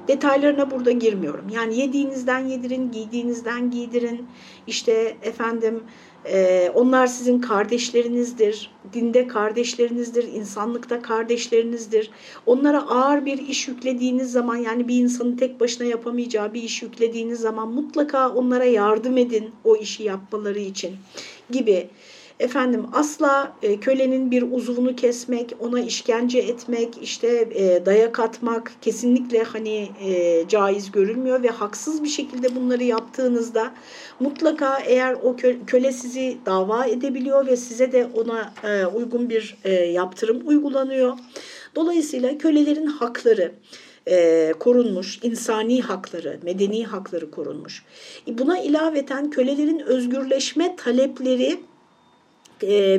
[0.07, 1.49] Detaylarına burada girmiyorum.
[1.49, 4.27] Yani yediğinizden yedirin, giydiğinizden giydirin.
[4.67, 5.83] İşte efendim
[6.25, 12.11] ee, onlar sizin kardeşlerinizdir, dinde kardeşlerinizdir, insanlıkta kardeşlerinizdir.
[12.45, 17.39] Onlara ağır bir iş yüklediğiniz zaman yani bir insanın tek başına yapamayacağı bir iş yüklediğiniz
[17.39, 20.95] zaman mutlaka onlara yardım edin o işi yapmaları için
[21.49, 21.89] gibi
[22.41, 29.43] efendim asla e, kölenin bir uzuvunu kesmek, ona işkence etmek, işte e, dayak atmak kesinlikle
[29.43, 33.73] hani e, caiz görülmüyor ve haksız bir şekilde bunları yaptığınızda
[34.19, 35.35] mutlaka eğer o
[35.67, 38.53] köle sizi dava edebiliyor ve size de ona
[38.93, 39.57] uygun bir
[39.91, 41.17] yaptırım uygulanıyor.
[41.75, 43.51] Dolayısıyla kölelerin hakları
[44.59, 47.85] korunmuş, insani hakları, medeni hakları korunmuş.
[48.27, 51.59] Buna ilaveten kölelerin özgürleşme talepleri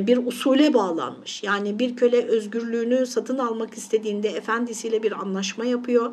[0.07, 1.43] bir usule bağlanmış.
[1.43, 6.11] Yani bir köle özgürlüğünü satın almak istediğinde efendisiyle bir anlaşma yapıyor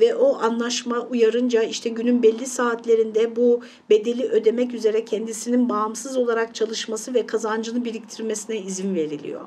[0.00, 6.54] ve o anlaşma uyarınca işte günün belli saatlerinde bu bedeli ödemek üzere kendisinin bağımsız olarak
[6.54, 9.40] çalışması ve kazancını biriktirmesine izin veriliyor.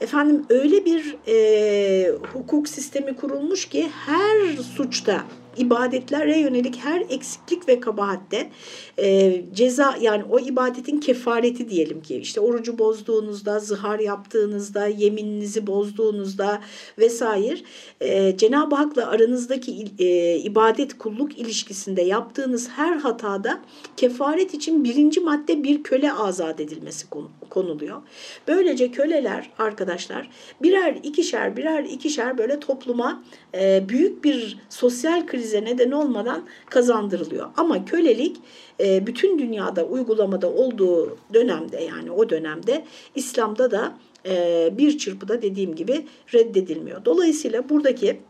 [0.00, 5.24] efendim öyle bir e, hukuk sistemi kurulmuş ki her suçta
[5.58, 8.50] ibadetlere yönelik her eksiklik ve kabahatte
[8.98, 16.60] e, ceza yani o ibadetin kefareti diyelim ki işte orucu bozduğunuzda, zihar yaptığınızda, yemininizi bozduğunuzda
[16.98, 17.58] vesaire
[18.00, 23.60] e, Cenab-ı Hak'la aranızdaki e, ibadet kulluk ilişkisinde yaptığınız her hatada
[23.96, 27.06] kefaret için birinci madde bir köle azat edilmesi
[27.50, 28.02] konuluyor.
[28.48, 30.30] Böylece köleler arkadaşlar
[30.62, 33.22] birer ikişer birer ikişer böyle topluma
[33.54, 37.46] e, büyük bir sosyal krize neden olmadan kazandırılıyor.
[37.56, 38.36] Ama kölelik
[38.80, 42.84] e, bütün dünyada uygulamada olduğu dönemde yani o dönemde
[43.14, 43.94] İslam'da da
[44.26, 47.04] e, bir çırpıda dediğim gibi reddedilmiyor.
[47.04, 48.20] Dolayısıyla buradaki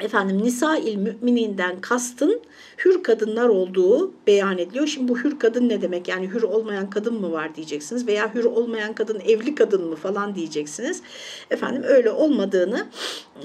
[0.00, 2.40] efendim nisa-il mümininden kastın
[2.84, 4.86] hür kadınlar olduğu beyan ediliyor.
[4.86, 6.08] Şimdi bu hür kadın ne demek?
[6.08, 10.34] Yani hür olmayan kadın mı var diyeceksiniz veya hür olmayan kadın evli kadın mı falan
[10.34, 11.02] diyeceksiniz.
[11.50, 12.86] Efendim öyle olmadığını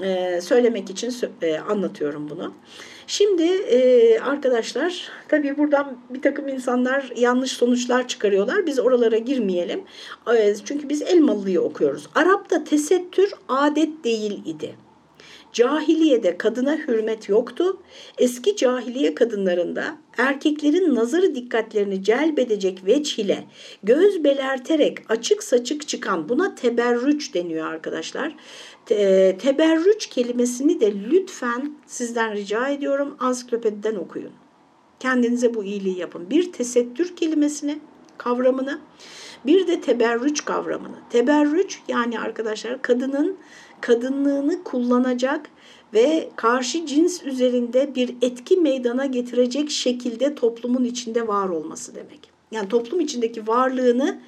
[0.02, 2.52] e, söylemek için e, anlatıyorum bunu.
[3.06, 8.66] Şimdi e, arkadaşlar tabii buradan bir takım insanlar yanlış sonuçlar çıkarıyorlar.
[8.66, 9.82] Biz oralara girmeyelim.
[10.36, 12.08] E, çünkü biz Elmalı'yı okuyoruz.
[12.14, 14.74] Arap'ta tesettür adet değil idi.
[15.52, 17.82] Cahiliyede kadına hürmet yoktu.
[18.18, 23.44] Eski cahiliye kadınlarında erkeklerin nazarı dikkatlerini celbedecek veç ile
[23.82, 28.36] göz belerterek açık saçık çıkan buna teberrüç deniyor arkadaşlar.
[28.86, 34.32] Te, teberrüç kelimesini de lütfen sizden rica ediyorum ansiklopediden okuyun.
[35.00, 36.30] Kendinize bu iyiliği yapın.
[36.30, 37.78] Bir tesettür kelimesini,
[38.18, 38.80] kavramını,
[39.46, 40.96] bir de teberrüç kavramını.
[41.10, 43.36] Teberrüç yani arkadaşlar kadının
[43.82, 45.50] kadınlığını kullanacak
[45.94, 52.32] ve karşı cins üzerinde bir etki meydana getirecek şekilde toplumun içinde var olması demek.
[52.50, 54.20] Yani toplum içindeki varlığını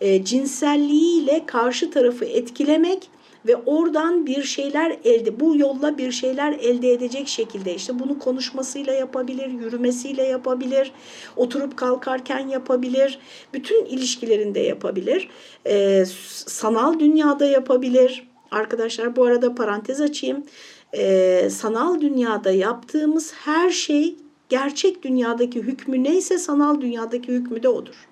[0.00, 3.10] e, cinselliğiyle karşı tarafı etkilemek
[3.46, 8.92] ve oradan bir şeyler elde bu yolla bir şeyler elde edecek şekilde işte bunu konuşmasıyla
[8.92, 10.92] yapabilir, yürümesiyle yapabilir,
[11.36, 13.18] oturup kalkarken yapabilir,
[13.54, 15.28] bütün ilişkilerinde yapabilir,
[15.66, 16.04] e,
[16.46, 18.31] sanal dünyada yapabilir.
[18.52, 20.44] Arkadaşlar bu arada parantez açayım.
[20.92, 24.16] E, sanal dünyada yaptığımız her şey
[24.48, 28.08] gerçek dünyadaki hükmü neyse sanal dünyadaki hükmü de odur.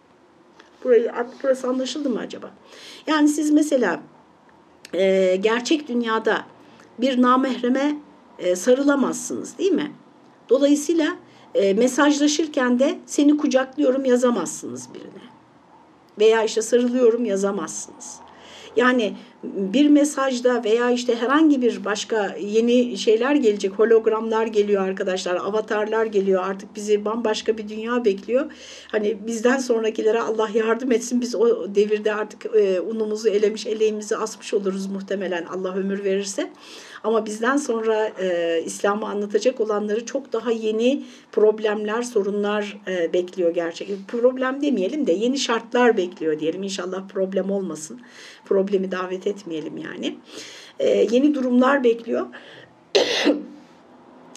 [0.84, 2.50] Burayı, burası anlaşıldı mı acaba?
[3.06, 4.00] Yani siz mesela
[4.94, 6.44] e, gerçek dünyada
[6.98, 7.96] bir namehreme
[8.38, 9.92] e, sarılamazsınız değil mi?
[10.48, 11.16] Dolayısıyla
[11.54, 15.30] e, mesajlaşırken de seni kucaklıyorum yazamazsınız birine.
[16.18, 18.20] Veya işte sarılıyorum yazamazsınız.
[18.76, 26.06] Yani bir mesajda veya işte herhangi bir başka yeni şeyler gelecek, hologramlar geliyor arkadaşlar, avatarlar
[26.06, 28.52] geliyor artık bizi bambaşka bir dünya bekliyor.
[28.88, 34.54] Hani bizden sonrakilere Allah yardım etsin biz o devirde artık e, unumuzu elemiş, eleğimizi asmış
[34.54, 36.50] oluruz muhtemelen Allah ömür verirse.
[37.04, 43.96] Ama bizden sonra e, İslam'ı anlatacak olanları çok daha yeni problemler, sorunlar e, bekliyor gerçekten.
[44.08, 46.62] Problem demeyelim de yeni şartlar bekliyor diyelim.
[46.62, 48.00] İnşallah problem olmasın.
[48.44, 50.16] Problemi davet etmeyelim yani.
[50.78, 52.26] E, yeni durumlar bekliyor.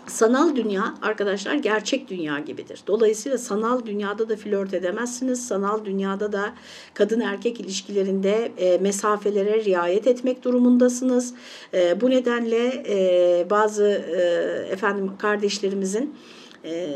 [0.08, 2.84] Sanal dünya arkadaşlar gerçek dünya gibidir.
[2.88, 5.48] Dolayısıyla sanal dünyada da flört edemezsiniz.
[5.48, 6.54] Sanal dünyada da
[6.94, 11.34] kadın erkek ilişkilerinde e, mesafelere riayet etmek durumundasınız.
[11.74, 14.22] E, bu nedenle e, bazı e,
[14.72, 16.16] efendim kardeşlerimizin
[16.66, 16.90] e,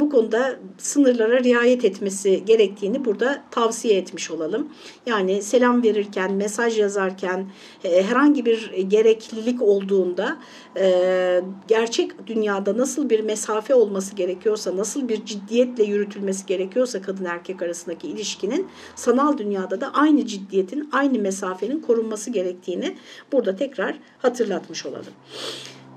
[0.00, 4.68] bu konuda sınırlara riayet etmesi gerektiğini burada tavsiye etmiş olalım.
[5.06, 7.50] Yani selam verirken, mesaj yazarken
[7.84, 10.38] e, herhangi bir gereklilik olduğunda
[10.76, 17.62] e, gerçek dünyada nasıl bir mesafe olması gerekiyorsa, nasıl bir ciddiyetle yürütülmesi gerekiyorsa kadın erkek
[17.62, 22.96] arasındaki ilişkinin sanal dünyada da aynı ciddiyetin, aynı mesafenin korunması gerektiğini
[23.32, 25.12] burada tekrar hatırlatmış olalım.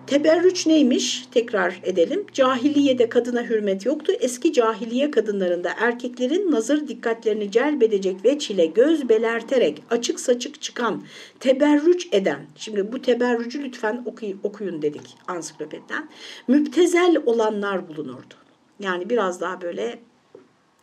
[0.08, 1.26] Teberrüç neymiş?
[1.32, 2.26] Tekrar edelim.
[2.34, 4.14] Cahiliyede kadına hürmet yoktu.
[4.20, 11.04] Eski cahiliye kadınlarında erkeklerin nazır dikkatlerini celbedecek ve çile göz belerterek açık saçık çıkan,
[11.40, 16.10] teberrüç eden, şimdi bu teberrücü lütfen okuyun, okuyun dedik ansiklopediden,
[16.48, 18.34] müptezel olanlar bulunurdu.
[18.80, 20.00] Yani biraz daha böyle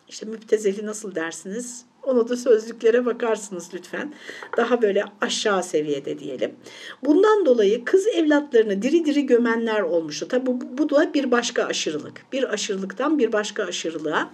[0.08, 1.84] işte müptezeli nasıl dersiniz?
[2.08, 4.14] Onu da sözlüklere bakarsınız lütfen.
[4.56, 6.54] Daha böyle aşağı seviyede diyelim.
[7.04, 10.28] Bundan dolayı kız evlatlarını diri diri gömenler olmuştu.
[10.28, 12.22] Tabi bu, bu da bir başka aşırılık.
[12.32, 14.30] Bir aşırılıktan bir başka aşırılığa.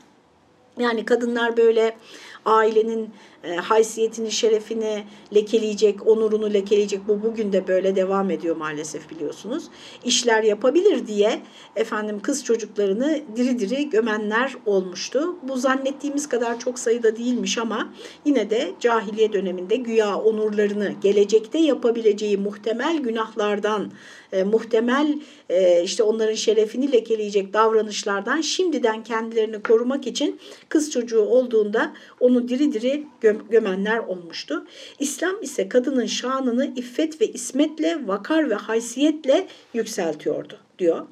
[0.79, 1.97] Yani kadınlar böyle
[2.45, 3.11] ailenin
[3.45, 5.05] e, haysiyetini, şerefini
[5.35, 7.09] lekeleyecek, onurunu lekeleyecek.
[7.09, 9.65] Bu bugün de böyle devam ediyor maalesef biliyorsunuz.
[10.05, 11.43] İşler yapabilir diye
[11.77, 15.37] efendim kız çocuklarını diri diri gömenler olmuştu.
[15.43, 17.93] Bu zannettiğimiz kadar çok sayıda değilmiş ama
[18.25, 23.93] yine de cahiliye döneminde güya onurlarını gelecekte yapabileceği muhtemel günahlardan,
[24.33, 31.93] e, muhtemel e, işte onların şerefini lekeleyecek davranışlardan şimdiden kendilerini korumak için kız çocuğu olduğunda
[32.21, 33.07] onu diri diri
[33.39, 34.67] göm gömenler olmuştu.
[34.99, 41.07] İslam ise kadının şanını iffet ve ismetle, vakar ve haysiyetle yükseltiyordu diyor.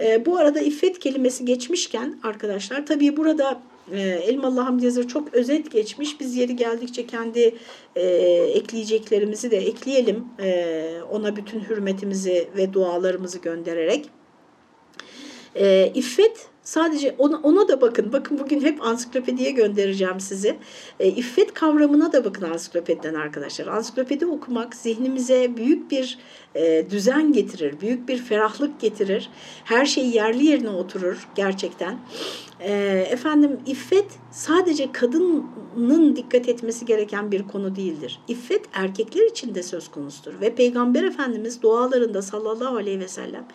[0.00, 5.70] E, bu arada iffet kelimesi geçmişken arkadaşlar tabii burada e, Elmalı Hamdi Yazır çok özet
[5.70, 6.20] geçmiş.
[6.20, 7.54] Biz yeri geldikçe kendi
[7.96, 8.06] e,
[8.54, 10.24] ekleyeceklerimizi de ekleyelim.
[10.40, 14.06] E, ona bütün hürmetimizi ve dualarımızı göndererek.
[15.54, 18.12] E, iffet Sadece ona, ona da bakın.
[18.12, 20.56] Bakın bugün hep ansiklopediye göndereceğim sizi.
[21.00, 23.66] E, iffet kavramına da bakın ansiklopediden arkadaşlar.
[23.66, 26.18] Ansiklopedi okumak zihnimize büyük bir
[26.54, 29.30] e, düzen getirir, büyük bir ferahlık getirir.
[29.64, 31.98] Her şey yerli yerine oturur gerçekten.
[32.60, 32.72] E,
[33.10, 38.20] efendim iffet sadece kadının dikkat etmesi gereken bir konu değildir.
[38.28, 40.40] İffet erkekler için de söz konusudur.
[40.40, 43.46] Ve Peygamber Efendimiz dualarında sallallahu aleyhi ve sellem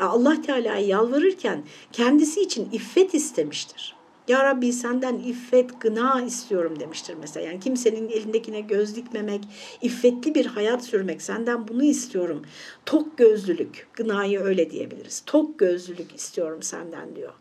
[0.00, 4.00] Allah Teala'ya yalvarırken kendisi için iffet istemiştir.
[4.28, 7.46] Ya Rabbi senden iffet, gına istiyorum demiştir mesela.
[7.46, 9.40] Yani kimsenin elindekine göz dikmemek,
[9.82, 12.42] iffetli bir hayat sürmek senden bunu istiyorum.
[12.86, 15.22] Tok gözlülük, gınayı öyle diyebiliriz.
[15.26, 17.32] Tok gözlülük istiyorum senden diyor.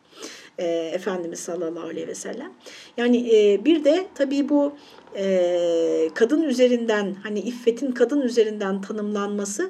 [0.60, 2.52] E, Efendimiz sallallahu aleyhi ve sellem.
[2.98, 4.74] Yani e, bir de tabii bu
[5.16, 9.70] e, kadın üzerinden hani iffetin kadın üzerinden tanımlanması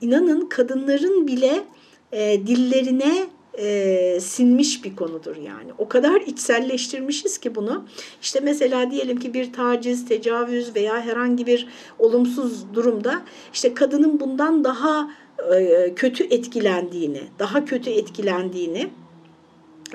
[0.00, 1.64] inanın kadınların bile
[2.12, 3.26] e, dillerine
[3.58, 5.70] e, sinmiş bir konudur yani.
[5.78, 7.86] O kadar içselleştirmişiz ki bunu.
[8.22, 14.64] İşte mesela diyelim ki bir taciz, tecavüz veya herhangi bir olumsuz durumda işte kadının bundan
[14.64, 15.10] daha
[15.54, 18.90] e, kötü etkilendiğini, daha kötü etkilendiğini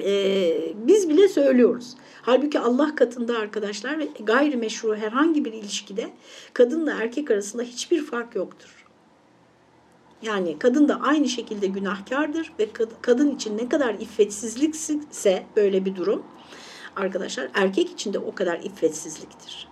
[0.03, 1.95] e, biz bile söylüyoruz.
[2.21, 6.09] Halbuki Allah katında arkadaşlar ve gayrimeşru herhangi bir ilişkide
[6.53, 8.85] kadınla erkek arasında hiçbir fark yoktur.
[10.21, 12.67] Yani kadın da aynı şekilde günahkardır ve
[13.01, 16.23] kadın için ne kadar iffetsizlikse böyle bir durum
[16.95, 19.67] arkadaşlar erkek için de o kadar iffetsizliktir.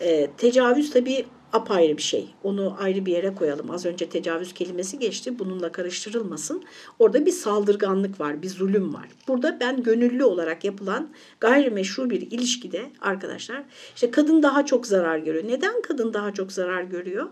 [0.00, 2.34] E, tecavüz tabii apayrı bir şey.
[2.42, 3.70] Onu ayrı bir yere koyalım.
[3.70, 5.38] Az önce tecavüz kelimesi geçti.
[5.38, 6.64] Bununla karıştırılmasın.
[6.98, 9.08] Orada bir saldırganlık var, bir zulüm var.
[9.28, 11.08] Burada ben gönüllü olarak yapılan
[11.40, 13.62] gayrimeşru bir ilişkide arkadaşlar
[13.94, 15.44] işte kadın daha çok zarar görüyor.
[15.48, 17.26] Neden kadın daha çok zarar görüyor?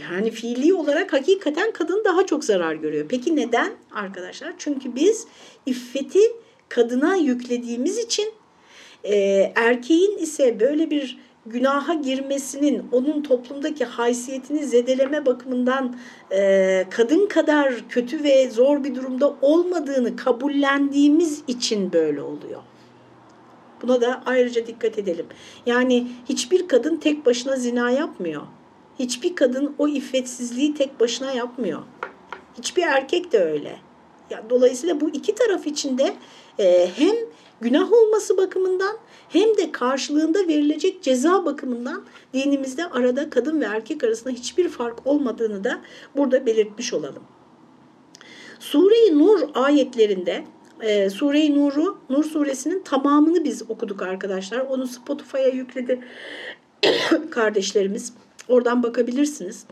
[0.00, 3.06] Yani fiili olarak hakikaten kadın daha çok zarar görüyor.
[3.08, 4.54] Peki neden arkadaşlar?
[4.58, 5.26] Çünkü biz
[5.66, 6.20] iffeti
[6.68, 8.32] kadına yüklediğimiz için
[9.04, 9.16] e,
[9.56, 15.96] erkeğin ise böyle bir günaha girmesinin onun toplumdaki haysiyetini zedeleme bakımından
[16.32, 22.62] e, kadın kadar kötü ve zor bir durumda olmadığını kabullendiğimiz için böyle oluyor.
[23.82, 25.26] Buna da ayrıca dikkat edelim.
[25.66, 28.42] Yani hiçbir kadın tek başına zina yapmıyor.
[28.98, 31.82] Hiçbir kadın o iffetsizliği tek başına yapmıyor.
[32.58, 33.76] Hiçbir erkek de öyle.
[34.30, 36.14] Ya, dolayısıyla bu iki taraf içinde
[36.58, 37.16] e, hem
[37.60, 38.96] günah olması bakımından
[39.28, 45.64] hem de karşılığında verilecek ceza bakımından dinimizde arada kadın ve erkek arasında hiçbir fark olmadığını
[45.64, 45.80] da
[46.16, 47.22] burada belirtmiş olalım.
[48.58, 50.44] Sure-i Nur ayetlerinde
[50.80, 54.60] e, Sure-i Nur'u, Nur suresinin tamamını biz okuduk arkadaşlar.
[54.60, 56.00] Onu Spotify'a yükledi
[57.30, 58.12] kardeşlerimiz.
[58.48, 59.66] Oradan bakabilirsiniz.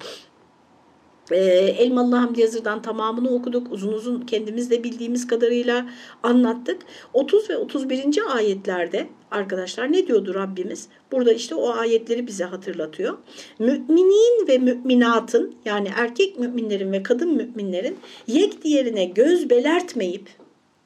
[1.31, 1.37] E,
[1.79, 3.73] Elmalı Hamdi Yazır'dan tamamını okuduk.
[3.73, 5.87] Uzun uzun kendimiz de bildiğimiz kadarıyla
[6.23, 6.83] anlattık.
[7.13, 8.37] 30 ve 31.
[8.37, 10.89] ayetlerde arkadaşlar ne diyordu Rabbimiz?
[11.13, 13.19] Burada işte o ayetleri bize hatırlatıyor.
[13.59, 20.29] Müminin ve müminatın yani erkek müminlerin ve kadın müminlerin yek diğerine göz belertmeyip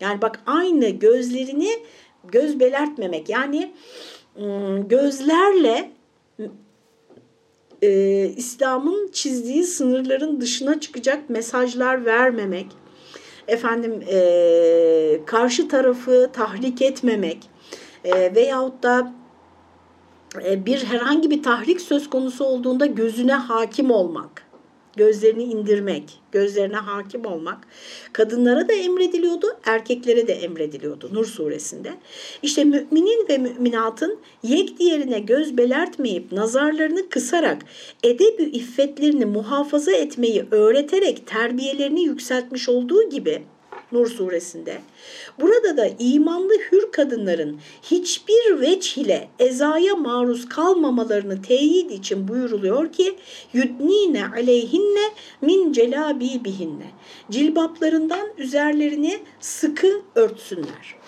[0.01, 1.70] yani bak aynı gözlerini
[2.24, 3.72] göz belertmemek yani
[4.40, 5.90] ıı, gözlerle
[7.83, 12.67] e, İslam'ın çizdiği sınırların dışına çıkacak mesajlar vermemek,
[13.49, 17.51] efendim e, karşı tarafı tahrik etmemek
[18.05, 19.12] e, veyahut da
[20.45, 24.48] e, bir herhangi bir tahrik söz konusu olduğunda gözüne hakim olmak
[24.99, 27.59] gözlerini indirmek, gözlerine hakim olmak
[28.13, 31.93] kadınlara da emrediliyordu, erkeklere de emrediliyordu Nur suresinde.
[32.43, 37.65] İşte müminin ve müminatın yek diğerine göz belertmeyip nazarlarını kısarak
[38.03, 43.43] edebü iffetlerini muhafaza etmeyi öğreterek terbiyelerini yükseltmiş olduğu gibi
[43.92, 44.81] Nur suresinde.
[45.40, 53.14] Burada da imanlı hür kadınların hiçbir veç ile ezaya maruz kalmamalarını teyit için buyuruluyor ki
[53.53, 56.90] yudnine aleyhinne min celabibihinne.
[57.31, 60.99] Cilbaplarından üzerlerini sıkı örtsünler.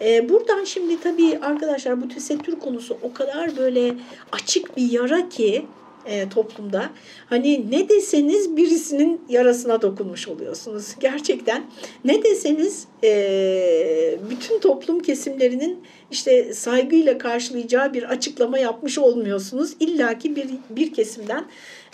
[0.00, 3.94] Ee, buradan şimdi tabii arkadaşlar bu tesettür konusu o kadar böyle
[4.32, 5.66] açık bir yara ki
[6.06, 6.90] e, toplumda.
[7.26, 10.94] Hani ne deseniz birisinin yarasına dokunmuş oluyorsunuz.
[11.00, 11.64] Gerçekten
[12.04, 19.72] ne deseniz e, bütün toplum kesimlerinin işte saygıyla karşılayacağı bir açıklama yapmış olmuyorsunuz.
[19.80, 21.44] İlla ki bir, bir kesimden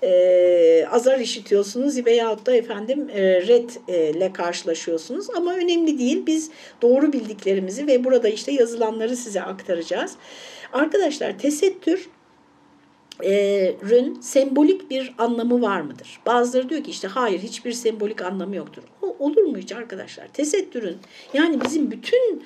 [0.03, 3.71] e, azar işitiyorsunuz veyahut da efendim e, red
[4.15, 5.27] ile karşılaşıyorsunuz.
[5.37, 6.27] Ama önemli değil.
[6.27, 6.51] Biz
[6.83, 10.13] doğru bildiklerimizi ve burada işte yazılanları size aktaracağız.
[10.73, 12.09] Arkadaşlar tesettür
[13.91, 16.21] rün sembolik bir anlamı var mıdır?
[16.27, 18.83] Bazıları diyor ki işte hayır hiçbir sembolik anlamı yoktur.
[19.03, 20.29] O, olur mu hiç arkadaşlar?
[20.29, 20.97] Tesettürün
[21.33, 22.43] yani bizim bütün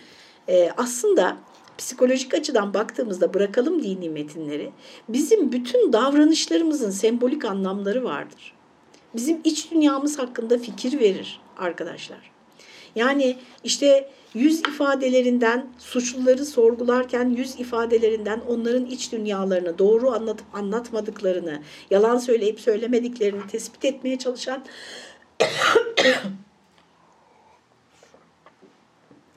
[0.49, 1.37] e, aslında
[1.79, 4.71] psikolojik açıdan baktığımızda bırakalım dini metinleri
[5.09, 8.55] bizim bütün davranışlarımızın sembolik anlamları vardır.
[9.15, 12.33] Bizim iç dünyamız hakkında fikir verir arkadaşlar.
[12.97, 22.19] Yani işte yüz ifadelerinden suçluları sorgularken yüz ifadelerinden onların iç dünyalarını doğru anlatıp anlatmadıklarını, yalan
[22.19, 24.65] söyleyip söylemediklerini tespit etmeye çalışan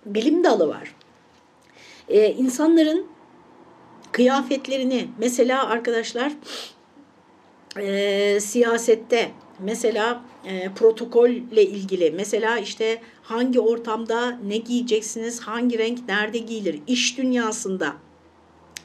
[0.06, 0.96] bilim dalı var.
[2.10, 3.08] Ee, insanların
[4.12, 6.32] kıyafetlerini mesela arkadaşlar
[7.80, 12.12] e, siyasette mesela e, protokolle ilgili.
[12.12, 17.94] Mesela işte hangi ortamda ne giyeceksiniz, hangi renk nerede giyilir, iş dünyasında.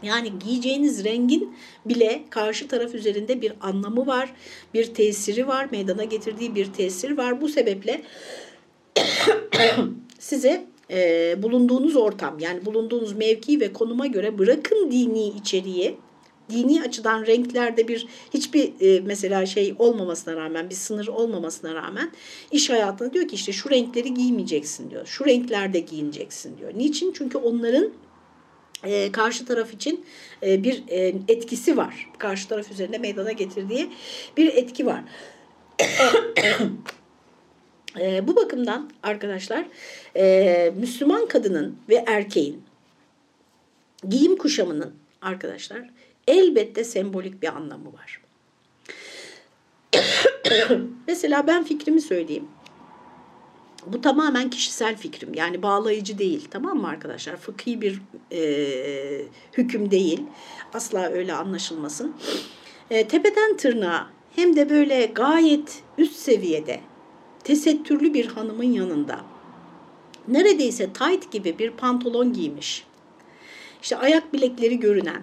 [0.02, 4.32] Yani giyeceğiniz rengin bile karşı taraf üzerinde bir anlamı var,
[4.74, 7.40] bir tesiri var, meydana getirdiği bir tesir var.
[7.40, 8.02] Bu sebeple
[10.18, 15.96] size e, bulunduğunuz ortam yani bulunduğunuz mevki ve konuma göre bırakın dini içeriği
[16.50, 22.10] dini açıdan renklerde bir hiçbir e, mesela şey olmamasına rağmen bir sınır olmamasına rağmen
[22.50, 25.06] iş hayatında diyor ki işte şu renkleri giymeyeceksin diyor.
[25.06, 26.72] Şu renklerde giyineceksin diyor.
[26.74, 27.12] Niçin?
[27.12, 27.92] Çünkü onların
[28.84, 30.04] e, karşı taraf için
[30.42, 32.08] e, bir e, etkisi var.
[32.18, 33.90] Karşı taraf üzerinde meydana getirdiği
[34.36, 35.04] bir etki var.
[38.00, 39.64] e, bu bakımdan arkadaşlar
[40.16, 42.62] e, Müslüman kadının ve erkeğin
[44.08, 45.90] giyim kuşamının arkadaşlar
[46.26, 48.20] elbette sembolik bir anlamı var.
[51.06, 52.48] Mesela ben fikrimi söyleyeyim.
[53.86, 55.34] Bu tamamen kişisel fikrim.
[55.34, 56.48] Yani bağlayıcı değil.
[56.50, 57.36] Tamam mı arkadaşlar?
[57.36, 58.00] Fıkhi bir
[58.32, 58.40] e,
[59.52, 60.22] hüküm değil.
[60.74, 62.16] Asla öyle anlaşılmasın.
[62.90, 66.80] E, tepeden tırnağa hem de böyle gayet üst seviyede
[67.44, 69.20] tesettürlü bir hanımın yanında
[70.28, 72.84] neredeyse tight gibi bir pantolon giymiş.
[73.82, 75.22] İşte ayak bilekleri görünen,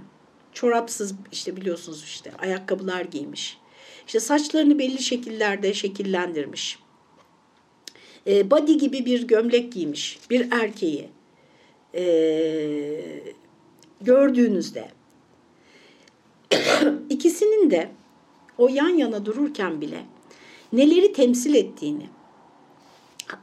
[0.57, 3.57] çorapsız işte biliyorsunuz işte ayakkabılar giymiş.
[4.07, 6.79] İşte saçlarını belli şekillerde şekillendirmiş.
[8.27, 11.09] E, body gibi bir gömlek giymiş bir erkeği
[11.95, 12.03] e,
[14.01, 14.89] gördüğünüzde
[17.09, 17.89] ikisinin de
[18.57, 20.05] o yan yana dururken bile
[20.73, 22.09] neleri temsil ettiğini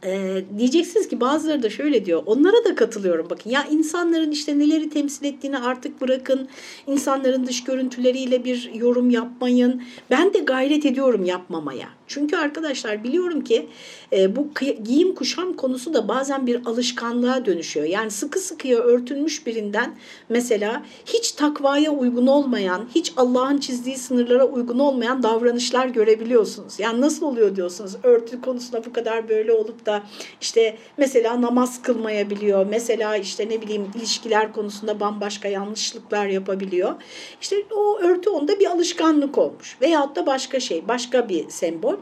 [0.05, 2.22] e, diyeceksiniz ki bazıları da şöyle diyor.
[2.26, 3.26] Onlara da katılıyorum.
[3.30, 6.49] Bakın ya insanların işte neleri temsil ettiğini artık bırakın.
[6.87, 9.82] İnsanların dış görüntüleriyle bir yorum yapmayın.
[10.11, 11.89] Ben de gayret ediyorum yapmamaya.
[12.07, 13.68] Çünkü arkadaşlar biliyorum ki
[14.12, 14.49] e, bu
[14.85, 17.87] giyim kuşam konusu da bazen bir alışkanlığa dönüşüyor.
[17.87, 19.97] Yani sıkı sıkıya örtülmüş birinden
[20.28, 26.80] mesela hiç takvaya uygun olmayan, hiç Allah'ın çizdiği sınırlara uygun olmayan davranışlar görebiliyorsunuz.
[26.80, 30.03] Yani nasıl oluyor diyorsunuz örtü konusunda bu kadar böyle olup da
[30.41, 32.66] işte mesela namaz kılmayabiliyor.
[32.66, 36.95] Mesela işte ne bileyim ilişkiler konusunda bambaşka yanlışlıklar yapabiliyor.
[37.41, 39.77] İşte o örtü onda bir alışkanlık olmuş.
[39.81, 41.97] Veyahut da başka şey, başka bir sembol.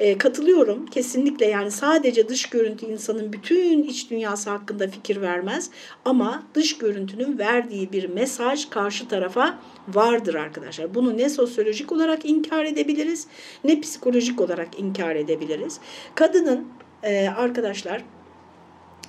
[0.00, 5.70] E, katılıyorum kesinlikle yani sadece dış görüntü insanın bütün iç dünyası hakkında fikir vermez.
[6.04, 9.58] Ama dış görüntünün verdiği bir mesaj karşı tarafa
[9.88, 10.94] vardır arkadaşlar.
[10.94, 13.26] Bunu ne sosyolojik olarak inkar edebiliriz
[13.64, 15.80] ne psikolojik olarak inkar edebiliriz.
[16.14, 16.68] Kadının
[17.02, 18.02] e, arkadaşlar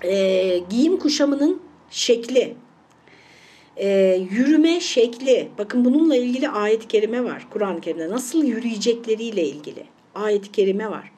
[0.03, 2.55] e, giyim kuşamının şekli,
[3.77, 8.09] e, yürüme şekli, bakın bununla ilgili ayet-i kerime var Kur'an-ı Kerim'de.
[8.09, 9.83] Nasıl yürüyecekleriyle ilgili
[10.15, 11.11] ayet-i kerime var.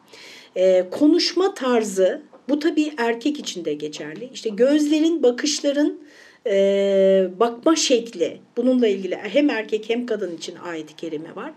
[0.56, 4.30] E, konuşma tarzı, bu tabii erkek için de geçerli.
[4.34, 6.00] İşte gözlerin, bakışların
[6.48, 11.52] e, bakma şekli, Bununla ilgili hem erkek hem kadın için ayet-i kerime var.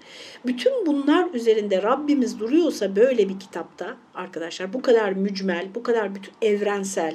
[0.47, 6.33] Bütün bunlar üzerinde Rabbimiz duruyorsa böyle bir kitapta arkadaşlar bu kadar mücmel, bu kadar bütün
[6.43, 7.15] evrensel,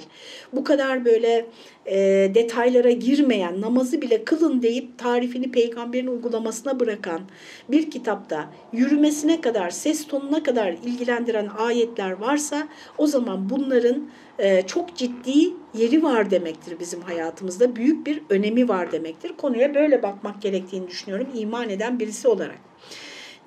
[0.53, 1.45] bu kadar böyle
[1.85, 1.95] e,
[2.35, 7.21] detaylara girmeyen, namazı bile kılın deyip tarifini peygamberin uygulamasına bırakan
[7.69, 12.67] bir kitapta yürümesine kadar, ses tonuna kadar ilgilendiren ayetler varsa
[12.97, 14.09] o zaman bunların
[14.39, 17.75] e, çok ciddi yeri var demektir bizim hayatımızda.
[17.75, 19.33] Büyük bir önemi var demektir.
[19.38, 22.59] Konuya böyle bakmak gerektiğini düşünüyorum iman eden birisi olarak.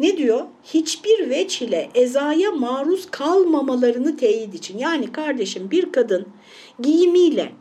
[0.00, 0.44] Ne diyor?
[0.64, 4.78] Hiçbir veç ile ezaya maruz kalmamalarını teyit için.
[4.78, 6.26] Yani kardeşim bir kadın
[6.80, 7.52] giyimiyle,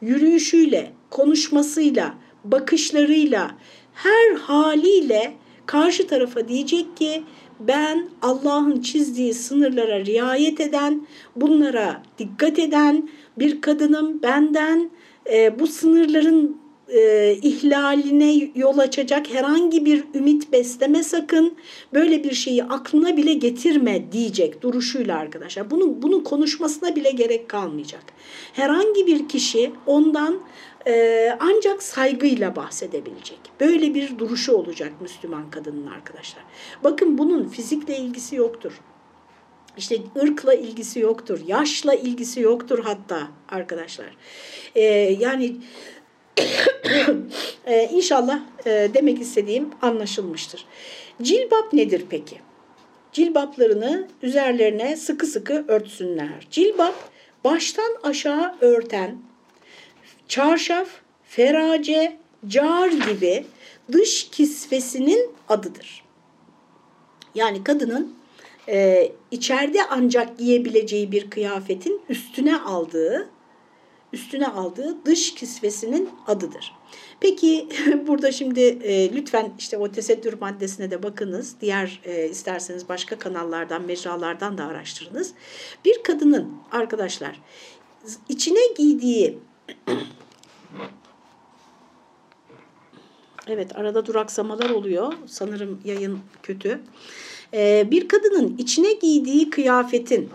[0.00, 2.14] yürüyüşüyle, konuşmasıyla,
[2.44, 3.50] bakışlarıyla,
[3.94, 5.34] her haliyle
[5.66, 7.22] karşı tarafa diyecek ki
[7.60, 11.06] ben Allah'ın çizdiği sınırlara riayet eden,
[11.36, 13.08] bunlara dikkat eden
[13.38, 14.22] bir kadınım.
[14.22, 14.90] Benden
[15.32, 16.61] e, bu sınırların
[16.92, 21.56] e, ihlaline yol açacak herhangi bir ümit besleme sakın.
[21.92, 25.70] Böyle bir şeyi aklına bile getirme diyecek duruşuyla arkadaşlar.
[25.70, 28.04] Bunu, bunu konuşmasına bile gerek kalmayacak.
[28.52, 30.40] Herhangi bir kişi ondan
[30.86, 33.38] e, ancak saygıyla bahsedebilecek.
[33.60, 36.44] Böyle bir duruşu olacak Müslüman kadının arkadaşlar.
[36.84, 38.80] Bakın bunun fizikle ilgisi yoktur.
[39.76, 44.16] İşte ırkla ilgisi yoktur, yaşla ilgisi yoktur hatta arkadaşlar.
[44.74, 44.82] Ee,
[45.20, 45.56] yani
[47.66, 50.66] ee, inşallah e, demek istediğim anlaşılmıştır.
[51.22, 52.38] Cilbap nedir peki?
[53.12, 56.46] Cilbaplarını üzerlerine sıkı sıkı örtsünler.
[56.50, 56.94] Cilbap
[57.44, 59.18] baştan aşağı örten,
[60.28, 60.88] çarşaf,
[61.24, 62.16] ferace,
[62.48, 63.44] car gibi
[63.92, 66.04] dış kisvesinin adıdır.
[67.34, 68.14] Yani kadının
[68.68, 73.28] e, içeride ancak giyebileceği bir kıyafetin üstüne aldığı
[74.12, 76.74] üstüne aldığı dış kisvesinin adıdır.
[77.20, 77.68] Peki
[78.06, 81.54] burada şimdi e, lütfen işte o tesettür maddesine de bakınız.
[81.60, 85.32] Diğer e, isterseniz başka kanallardan, mecralardan da araştırınız.
[85.84, 87.40] Bir kadının arkadaşlar
[88.28, 89.38] içine giydiği
[93.46, 95.12] Evet arada duraksamalar oluyor.
[95.26, 96.80] Sanırım yayın kötü.
[97.54, 100.30] Ee, bir kadının içine giydiği kıyafetin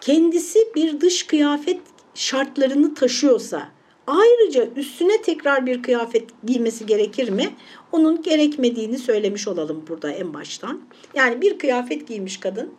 [0.00, 1.80] kendisi bir dış kıyafet
[2.18, 3.68] şartlarını taşıyorsa
[4.06, 7.50] ayrıca üstüne tekrar bir kıyafet giymesi gerekir mi?
[7.92, 10.80] Onun gerekmediğini söylemiş olalım burada en baştan.
[11.14, 12.72] Yani bir kıyafet giymiş kadın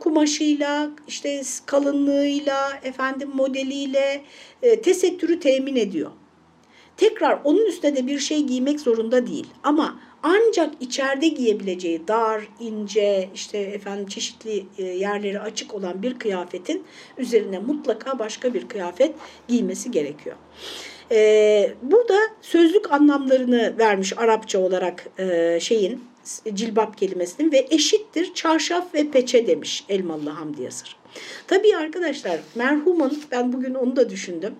[0.00, 4.24] kumaşıyla, işte kalınlığıyla, efendim modeliyle
[4.62, 6.10] e, tesettürü temin ediyor.
[6.96, 9.46] Tekrar onun üstüne de bir şey giymek zorunda değil.
[9.62, 16.84] Ama ancak içeride giyebileceği dar, ince, işte efendim çeşitli e, yerleri açık olan bir kıyafetin
[17.18, 19.14] üzerine mutlaka başka bir kıyafet
[19.48, 20.36] giymesi gerekiyor.
[21.12, 26.04] Ee, burada sözlük anlamlarını vermiş Arapça olarak e, şeyin
[26.54, 30.96] cilbap kelimesinin ve eşittir çarşaf ve peçe demiş Elmalı Hamdi Yazır.
[31.46, 34.54] Tabii arkadaşlar merhumun ben bugün onu da düşündüm.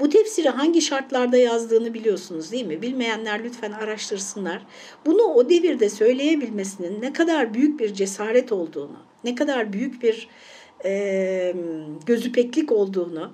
[0.00, 2.82] Bu tefsiri hangi şartlarda yazdığını biliyorsunuz değil mi?
[2.82, 4.62] Bilmeyenler lütfen araştırsınlar.
[5.06, 10.28] Bunu o devirde söyleyebilmesinin ne kadar büyük bir cesaret olduğunu, ne kadar büyük bir
[10.84, 11.54] e,
[12.06, 13.32] gözüpeklik olduğunu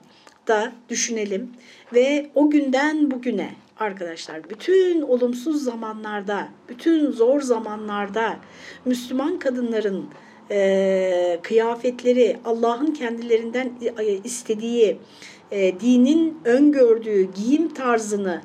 [0.49, 1.51] da düşünelim.
[1.95, 8.37] Ve o günden bugüne arkadaşlar bütün olumsuz zamanlarda, bütün zor zamanlarda
[8.85, 10.05] Müslüman kadınların
[10.51, 13.73] e, kıyafetleri Allah'ın kendilerinden
[14.25, 14.99] istediği
[15.51, 18.43] e, dinin öngördüğü giyim tarzını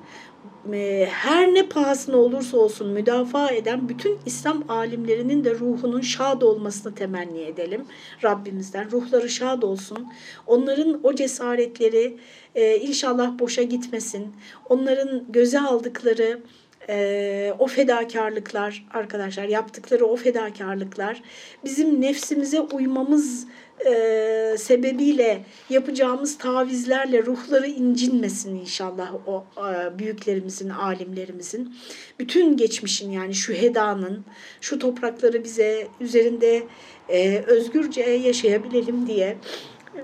[0.74, 6.96] e, her ne pahasına olursa olsun müdafaa eden bütün İslam alimlerinin de ruhunun şad olmasını
[6.96, 7.86] temenni edelim
[8.24, 8.92] Rabbimizden.
[8.92, 10.08] Ruhları şad olsun.
[10.48, 12.18] Onların o cesaretleri
[12.56, 14.36] e, inşallah boşa gitmesin.
[14.70, 16.42] Onların göze aldıkları
[16.90, 21.22] e, o fedakarlıklar arkadaşlar yaptıkları o fedakarlıklar
[21.66, 23.48] bizim nefsimize uymamız
[23.86, 31.76] e, sebebiyle yapacağımız tavizlerle ruhları incinmesin inşallah o e, büyüklerimizin, alimlerimizin.
[32.20, 34.26] Bütün geçmişin yani şu hedanın,
[34.62, 36.64] şu toprakları bize üzerinde
[37.10, 39.38] e, özgürce yaşayabilelim diye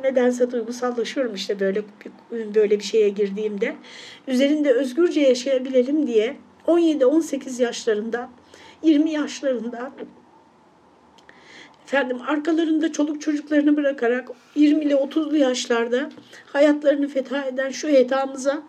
[0.03, 1.81] nedense duygusallaşıyorum işte böyle
[2.55, 3.75] böyle bir şeye girdiğimde.
[4.27, 8.29] Üzerinde özgürce yaşayabilelim diye 17-18 yaşlarında,
[8.83, 9.91] 20 yaşlarında
[11.85, 16.09] efendim arkalarında çoluk çocuklarını bırakarak 20 ile 30'lu yaşlarda
[16.45, 18.63] hayatlarını feda eden şu etamıza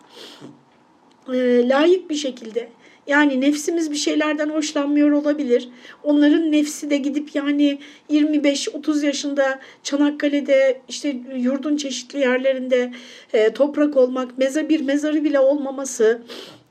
[1.33, 2.69] e, layık bir şekilde
[3.07, 5.69] yani nefsimiz bir şeylerden hoşlanmıyor olabilir.
[6.03, 7.79] Onların nefsi de gidip yani
[8.09, 12.91] 25-30 yaşında Çanakkale'de işte yurdun çeşitli yerlerinde
[13.33, 16.21] e, toprak olmak, meza bir mezarı bile olmaması,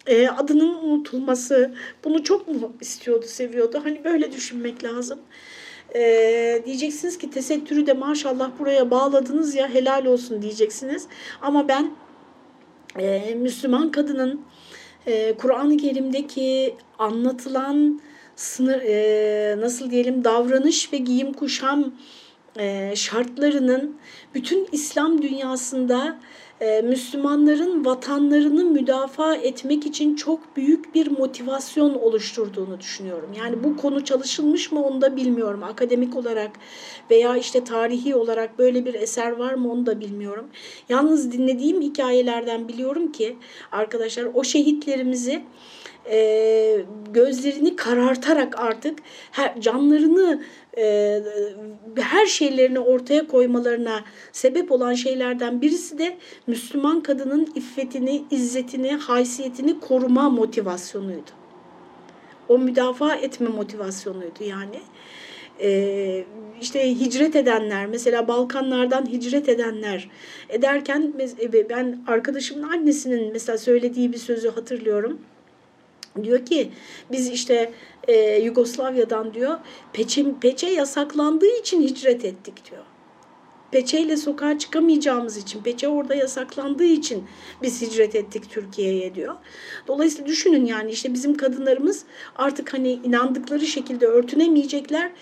[0.08, 3.80] e, adının unutulması bunu çok mu istiyordu, seviyordu?
[3.84, 5.18] Hani böyle düşünmek lazım.
[5.94, 11.06] E, diyeceksiniz ki tesettürü de maşallah buraya bağladınız ya helal olsun diyeceksiniz.
[11.42, 11.90] Ama ben
[12.98, 14.40] e, Müslüman kadının
[15.06, 18.00] e, Kur'an-ı Kerim'deki anlatılan
[18.36, 21.92] sınır e, nasıl diyelim davranış ve giyim kuşam
[22.58, 23.96] e, şartlarının
[24.34, 26.18] bütün İslam dünyasında
[26.60, 33.30] Müslümanların vatanlarını müdafaa etmek için çok büyük bir motivasyon oluşturduğunu düşünüyorum.
[33.38, 35.62] Yani bu konu çalışılmış mı onu da bilmiyorum.
[35.62, 36.50] Akademik olarak
[37.10, 40.48] veya işte tarihi olarak böyle bir eser var mı onu da bilmiyorum.
[40.88, 43.36] Yalnız dinlediğim hikayelerden biliyorum ki
[43.72, 45.42] arkadaşlar o şehitlerimizi
[46.10, 48.98] e, gözlerini karartarak artık
[49.30, 50.42] her, canlarını
[50.78, 51.20] e,
[51.96, 60.30] her şeylerini ortaya koymalarına sebep olan şeylerden birisi de Müslüman kadının iffetini, izzetini, haysiyetini koruma
[60.30, 61.30] motivasyonuydu.
[62.48, 64.80] O müdafaa etme motivasyonuydu yani.
[65.60, 66.24] Ee,
[66.60, 70.10] işte hicret edenler mesela Balkanlardan hicret edenler
[70.48, 71.14] ederken
[71.70, 75.18] ben arkadaşımın annesinin mesela söylediği bir sözü hatırlıyorum
[76.24, 76.70] Diyor ki
[77.12, 77.72] biz işte
[78.08, 79.58] e, Yugoslavya'dan diyor
[79.92, 82.82] peçe, peçe yasaklandığı için hicret ettik diyor.
[83.70, 87.24] Peçeyle sokağa çıkamayacağımız için, peçe orada yasaklandığı için
[87.62, 89.34] biz hicret ettik Türkiye'ye diyor.
[89.88, 92.04] Dolayısıyla düşünün yani işte bizim kadınlarımız
[92.36, 95.12] artık hani inandıkları şekilde örtünemeyecekler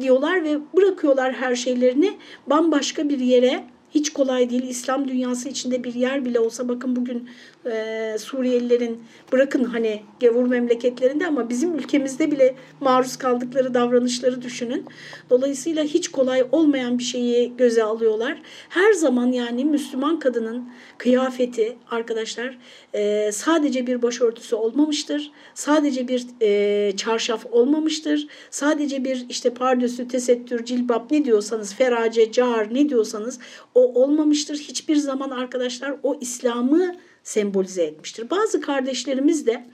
[0.00, 4.62] diyorlar ve bırakıyorlar her şeylerini bambaşka bir yere hiç kolay değil.
[4.62, 7.28] İslam dünyası içinde bir yer bile olsa bakın bugün
[7.66, 14.84] e, Suriyelilerin bırakın hani gavur memleketlerinde ama bizim ülkemizde bile maruz kaldıkları davranışları düşünün.
[15.30, 18.42] Dolayısıyla hiç kolay olmayan bir şeyi göze alıyorlar.
[18.68, 20.68] Her zaman yani Müslüman kadının
[20.98, 22.58] kıyafeti arkadaşlar
[22.94, 25.30] e, sadece bir başörtüsü olmamıştır.
[25.54, 28.26] Sadece bir e, çarşaf olmamıştır.
[28.50, 33.38] Sadece bir işte pardösü, tesettür, cilbap ne diyorsanız, ferace, car ne diyorsanız
[33.74, 34.56] o olmamıştır.
[34.56, 38.30] Hiçbir zaman arkadaşlar o İslam'ı sembolize etmiştir.
[38.30, 39.66] Bazı kardeşlerimiz de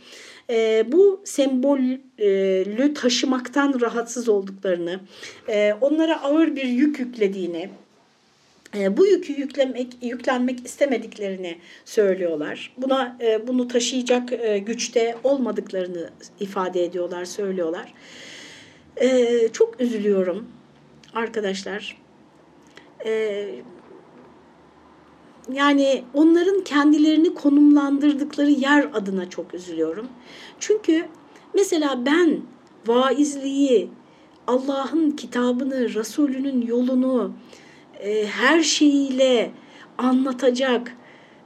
[0.50, 5.00] e, bu sembolü taşımaktan rahatsız olduklarını,
[5.48, 7.70] e, onlara ağır bir yük yüklediğini,
[8.78, 12.72] e, bu yükü yüklemek, yüklenmek istemediklerini söylüyorlar.
[12.76, 16.10] Buna e, bunu taşıyacak e, güçte olmadıklarını
[16.40, 17.94] ifade ediyorlar, söylüyorlar.
[18.96, 20.48] E, çok üzülüyorum
[21.14, 21.96] arkadaşlar.
[23.06, 23.48] E,
[25.52, 30.08] yani onların kendilerini konumlandırdıkları yer adına çok üzülüyorum.
[30.60, 31.06] Çünkü
[31.54, 32.40] mesela ben
[32.86, 33.88] vaizliği,
[34.46, 37.32] Allah'ın kitabını, Resulünün yolunu
[38.00, 39.50] e, her şeyiyle
[39.98, 40.96] anlatacak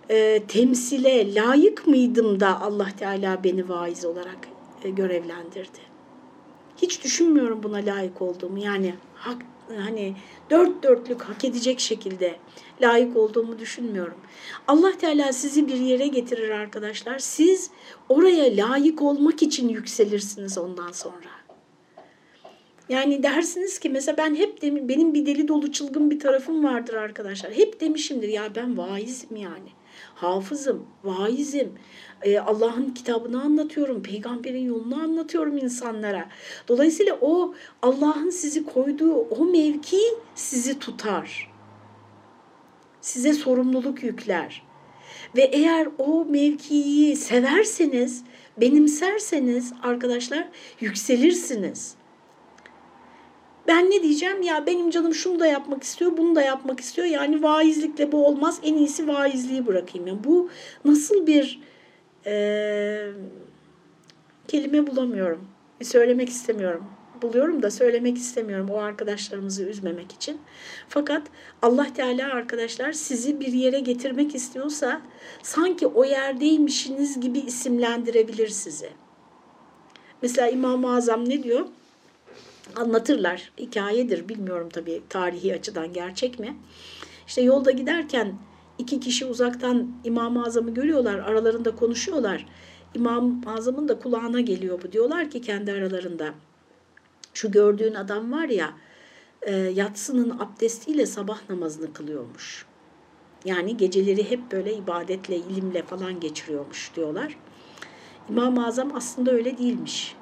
[0.09, 4.49] e, temsile layık mıydım da Allah Teala beni vaiz olarak
[4.85, 5.79] e, görevlendirdi.
[6.77, 8.59] Hiç düşünmüyorum buna layık olduğumu.
[8.59, 9.43] Yani hak,
[9.77, 10.15] hani
[10.51, 12.37] dört dörtlük hak edecek şekilde
[12.83, 14.19] layık olduğumu düşünmüyorum.
[14.69, 17.19] Allah Teala sizi bir yere getirir arkadaşlar.
[17.19, 17.71] Siz
[18.09, 21.37] oraya layık olmak için yükselirsiniz ondan sonra.
[22.89, 26.95] Yani dersiniz ki mesela ben hep demin benim bir deli dolu çılgın bir tarafım vardır
[26.95, 27.53] arkadaşlar.
[27.53, 29.71] Hep demişimdir ya ben vaizim yani.
[30.17, 31.73] Hafızım, vaizim.
[32.23, 36.29] Ee, Allah'ın kitabını anlatıyorum, peygamberin yolunu anlatıyorum insanlara.
[36.69, 40.01] Dolayısıyla o Allah'ın sizi koyduğu o mevki
[40.35, 41.57] sizi tutar
[43.07, 44.63] size sorumluluk yükler.
[45.37, 48.25] Ve eğer o mevkiyi severseniz,
[48.61, 50.49] benimserseniz arkadaşlar
[50.81, 51.95] yükselirsiniz.
[53.69, 54.43] Ben ne diyeceğim?
[54.43, 57.07] Ya benim canım şunu da yapmak istiyor, bunu da yapmak istiyor.
[57.07, 58.61] Yani vaizlikle bu olmaz.
[58.63, 60.07] En iyisi vaizliği bırakayım.
[60.07, 60.51] Yani bu
[60.85, 61.61] nasıl bir
[62.27, 63.09] e,
[64.49, 65.49] kelime bulamıyorum.
[65.83, 66.87] Söylemek istemiyorum
[67.23, 70.41] buluyorum da söylemek istemiyorum o arkadaşlarımızı üzmemek için.
[70.89, 71.23] Fakat
[71.63, 75.03] Allah Teala arkadaşlar sizi bir yere getirmek istiyorsa
[75.43, 78.91] sanki o yerdeymişiniz gibi isimlendirebilir sizi.
[80.23, 81.67] Mesela İmam-ı Azam ne diyor?
[82.77, 83.53] Anlatırlar.
[83.59, 86.57] Hikayedir bilmiyorum tabii tarihi açıdan gerçek mi?
[87.27, 88.35] İşte yolda giderken
[88.79, 91.19] iki kişi uzaktan İmam-ı Azam'ı görüyorlar.
[91.19, 92.47] Aralarında konuşuyorlar.
[92.95, 94.93] İmam-ı Azam'ın da kulağına geliyor bu.
[94.93, 96.35] Diyorlar ki kendi aralarında
[97.35, 98.73] şu gördüğün adam var ya
[99.43, 102.67] e, yatsının abdestiyle sabah namazını kılıyormuş.
[103.45, 107.39] Yani geceleri hep böyle ibadetle, ilimle falan geçiriyormuş diyorlar.
[108.31, 110.17] İmam-ı Azam aslında öyle değilmiş.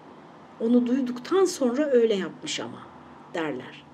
[0.61, 2.79] Onu duyduktan sonra öyle yapmış ama
[3.35, 3.85] derler.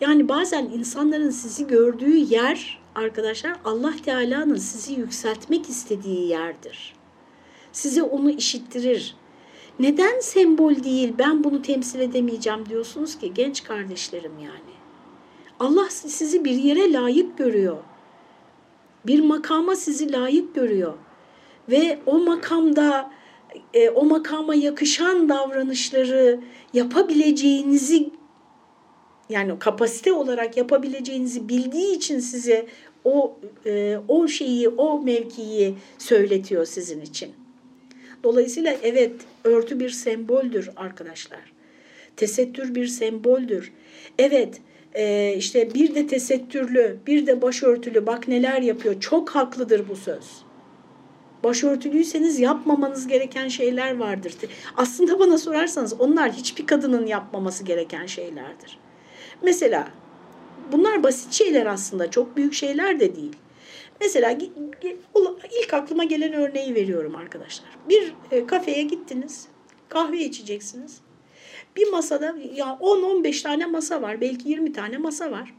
[0.00, 6.94] Yani bazen insanların sizi gördüğü yer arkadaşlar Allah Teala'nın sizi yükseltmek istediği yerdir.
[7.72, 9.16] Size onu işittirir.
[9.78, 14.74] Neden sembol değil ben bunu temsil edemeyeceğim diyorsunuz ki genç kardeşlerim yani.
[15.60, 17.76] Allah sizi bir yere layık görüyor.
[19.06, 20.94] Bir makama sizi layık görüyor.
[21.70, 23.10] Ve o makamda
[23.74, 26.40] e, o makama yakışan davranışları
[26.72, 28.10] yapabileceğinizi
[29.28, 32.66] yani kapasite olarak yapabileceğinizi bildiği için size
[33.04, 33.36] o
[33.66, 37.32] e, o şeyi, o mevkiyi söyletiyor sizin için.
[38.24, 39.12] Dolayısıyla evet
[39.44, 41.52] örtü bir semboldür arkadaşlar.
[42.16, 43.72] Tesettür bir semboldür.
[44.18, 44.60] Evet
[44.94, 49.00] e, işte bir de tesettürlü, bir de başörtülü bak neler yapıyor.
[49.00, 50.43] Çok haklıdır bu söz.
[51.44, 54.34] Başörtülüyseniz yapmamanız gereken şeyler vardır.
[54.76, 58.78] Aslında bana sorarsanız onlar hiçbir kadının yapmaması gereken şeylerdir.
[59.42, 59.88] Mesela
[60.72, 63.36] bunlar basit şeyler aslında çok büyük şeyler de değil.
[64.00, 64.38] Mesela
[65.62, 67.68] ilk aklıma gelen örneği veriyorum arkadaşlar.
[67.88, 69.48] Bir e, kafeye gittiniz,
[69.88, 71.00] kahve içeceksiniz.
[71.76, 75.54] Bir masada ya 10-15 tane masa var, belki 20 tane masa var.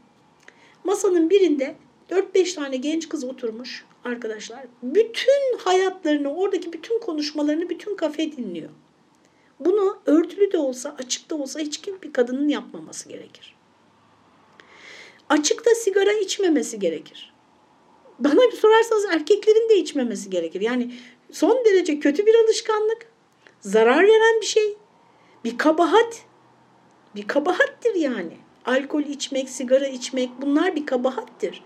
[0.84, 1.74] Masanın birinde
[2.10, 4.66] 4-5 tane genç kız oturmuş arkadaşlar.
[4.82, 8.70] Bütün hayatlarını, oradaki bütün konuşmalarını bütün kafe dinliyor.
[9.60, 13.54] Bunu örtülü de olsa, açık da olsa hiç kim bir kadının yapmaması gerekir.
[15.28, 17.32] Açıkta sigara içmemesi gerekir.
[18.18, 20.60] Bana sorarsanız erkeklerin de içmemesi gerekir.
[20.60, 20.94] Yani
[21.32, 23.06] son derece kötü bir alışkanlık.
[23.60, 24.76] Zarar veren bir şey.
[25.44, 26.22] Bir kabahat.
[27.16, 28.36] Bir kabahattir yani.
[28.64, 31.62] Alkol içmek, sigara içmek bunlar bir kabahattir.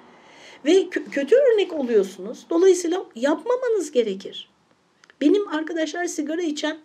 [0.65, 2.47] Ve kötü örnek oluyorsunuz.
[2.51, 4.51] Dolayısıyla yapmamanız gerekir.
[5.21, 6.79] Benim arkadaşlar sigara içen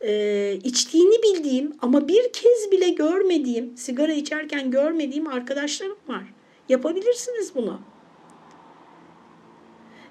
[0.00, 6.22] e, içtiğini bildiğim ama bir kez bile görmediğim, sigara içerken görmediğim arkadaşlarım var.
[6.68, 7.80] Yapabilirsiniz bunu.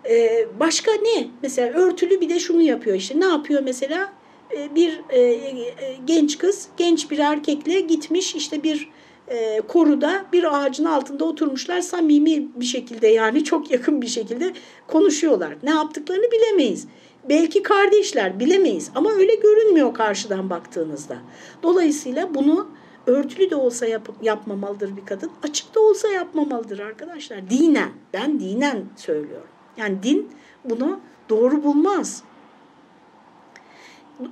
[0.09, 1.27] E, başka ne?
[1.41, 3.19] Mesela örtülü bir de şunu yapıyor işte.
[3.19, 4.13] Ne yapıyor mesela?
[4.57, 8.89] E, bir e, e, genç kız, genç bir erkekle gitmiş işte bir
[9.28, 14.53] e, koruda bir ağacın altında oturmuşlar samimi bir şekilde yani çok yakın bir şekilde
[14.88, 15.55] konuşuyorlar.
[15.63, 16.88] Ne yaptıklarını bilemeyiz.
[17.30, 21.17] Belki kardeşler bilemeyiz ama öyle görünmüyor karşıdan baktığınızda.
[21.63, 22.67] Dolayısıyla bunu
[23.07, 25.32] örtülü de olsa yap, yapmamalıdır bir kadın.
[25.43, 27.49] Açık da olsa yapmamalıdır arkadaşlar.
[27.49, 27.89] Dinen.
[28.13, 29.47] Ben dinen söylüyorum.
[29.78, 30.30] Yani din
[30.65, 30.99] bunu
[31.30, 32.23] doğru bulmaz.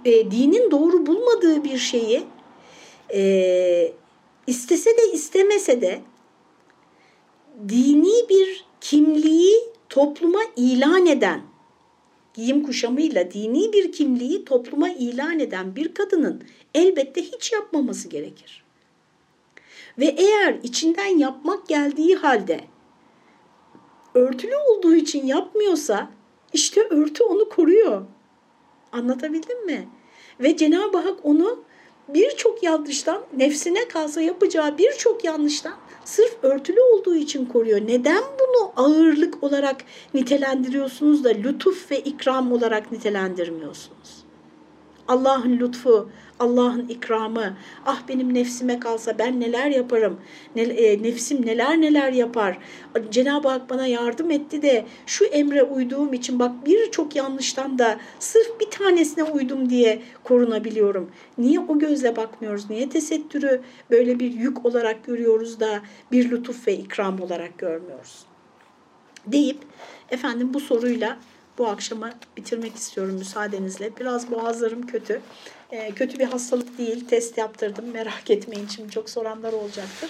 [0.05, 2.23] E, dinin doğru bulmadığı bir şeyi
[3.13, 3.93] e,
[4.47, 6.01] istese de istemese de
[7.69, 9.55] dini bir kimliği
[9.89, 11.41] topluma ilan eden
[12.33, 16.43] giyim kuşamıyla dini bir kimliği topluma ilan eden bir kadının
[16.73, 18.65] elbette hiç yapmaması gerekir.
[19.99, 22.61] Ve eğer içinden yapmak geldiği halde
[24.13, 26.09] örtülü olduğu için yapmıyorsa
[26.53, 28.05] işte örtü onu koruyor.
[28.91, 29.89] Anlatabildim mi?
[30.39, 31.63] Ve Cenab-ı Hak onu
[32.07, 35.73] birçok yanlıştan, nefsine kalsa yapacağı birçok yanlıştan
[36.05, 37.81] sırf örtülü olduğu için koruyor.
[37.87, 39.75] Neden bunu ağırlık olarak
[40.13, 44.25] nitelendiriyorsunuz da lütuf ve ikram olarak nitelendirmiyorsunuz?
[45.07, 46.09] Allah'ın lütfu,
[46.39, 50.19] Allah'ın ikramı, ah benim nefsime kalsa ben neler yaparım,
[50.55, 52.57] e, nefsim neler neler yapar.
[53.11, 58.59] Cenab-ı Hak bana yardım etti de şu emre uyduğum için bak birçok yanlıştan da sırf
[58.59, 61.11] bir tanesine uydum diye korunabiliyorum.
[61.37, 62.69] Niye o gözle bakmıyoruz?
[62.69, 63.61] Niye tesettürü
[63.91, 65.81] böyle bir yük olarak görüyoruz da
[66.11, 68.25] bir lütuf ve ikram olarak görmüyoruz?
[69.27, 69.57] Deyip
[70.09, 71.17] efendim bu soruyla
[71.57, 73.97] bu akşama bitirmek istiyorum müsaadenizle.
[73.99, 75.21] Biraz boğazlarım kötü.
[75.71, 77.07] E, kötü bir hastalık değil.
[77.07, 77.85] Test yaptırdım.
[77.93, 80.09] Merak etmeyin şimdi çok soranlar olacaktır.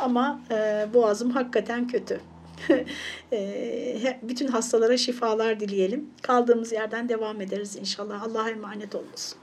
[0.00, 2.20] Ama e, boğazım hakikaten kötü.
[3.32, 6.10] e, bütün hastalara şifalar dileyelim.
[6.22, 8.22] Kaldığımız yerden devam ederiz inşallah.
[8.22, 9.34] Allah'a emanet olunuz.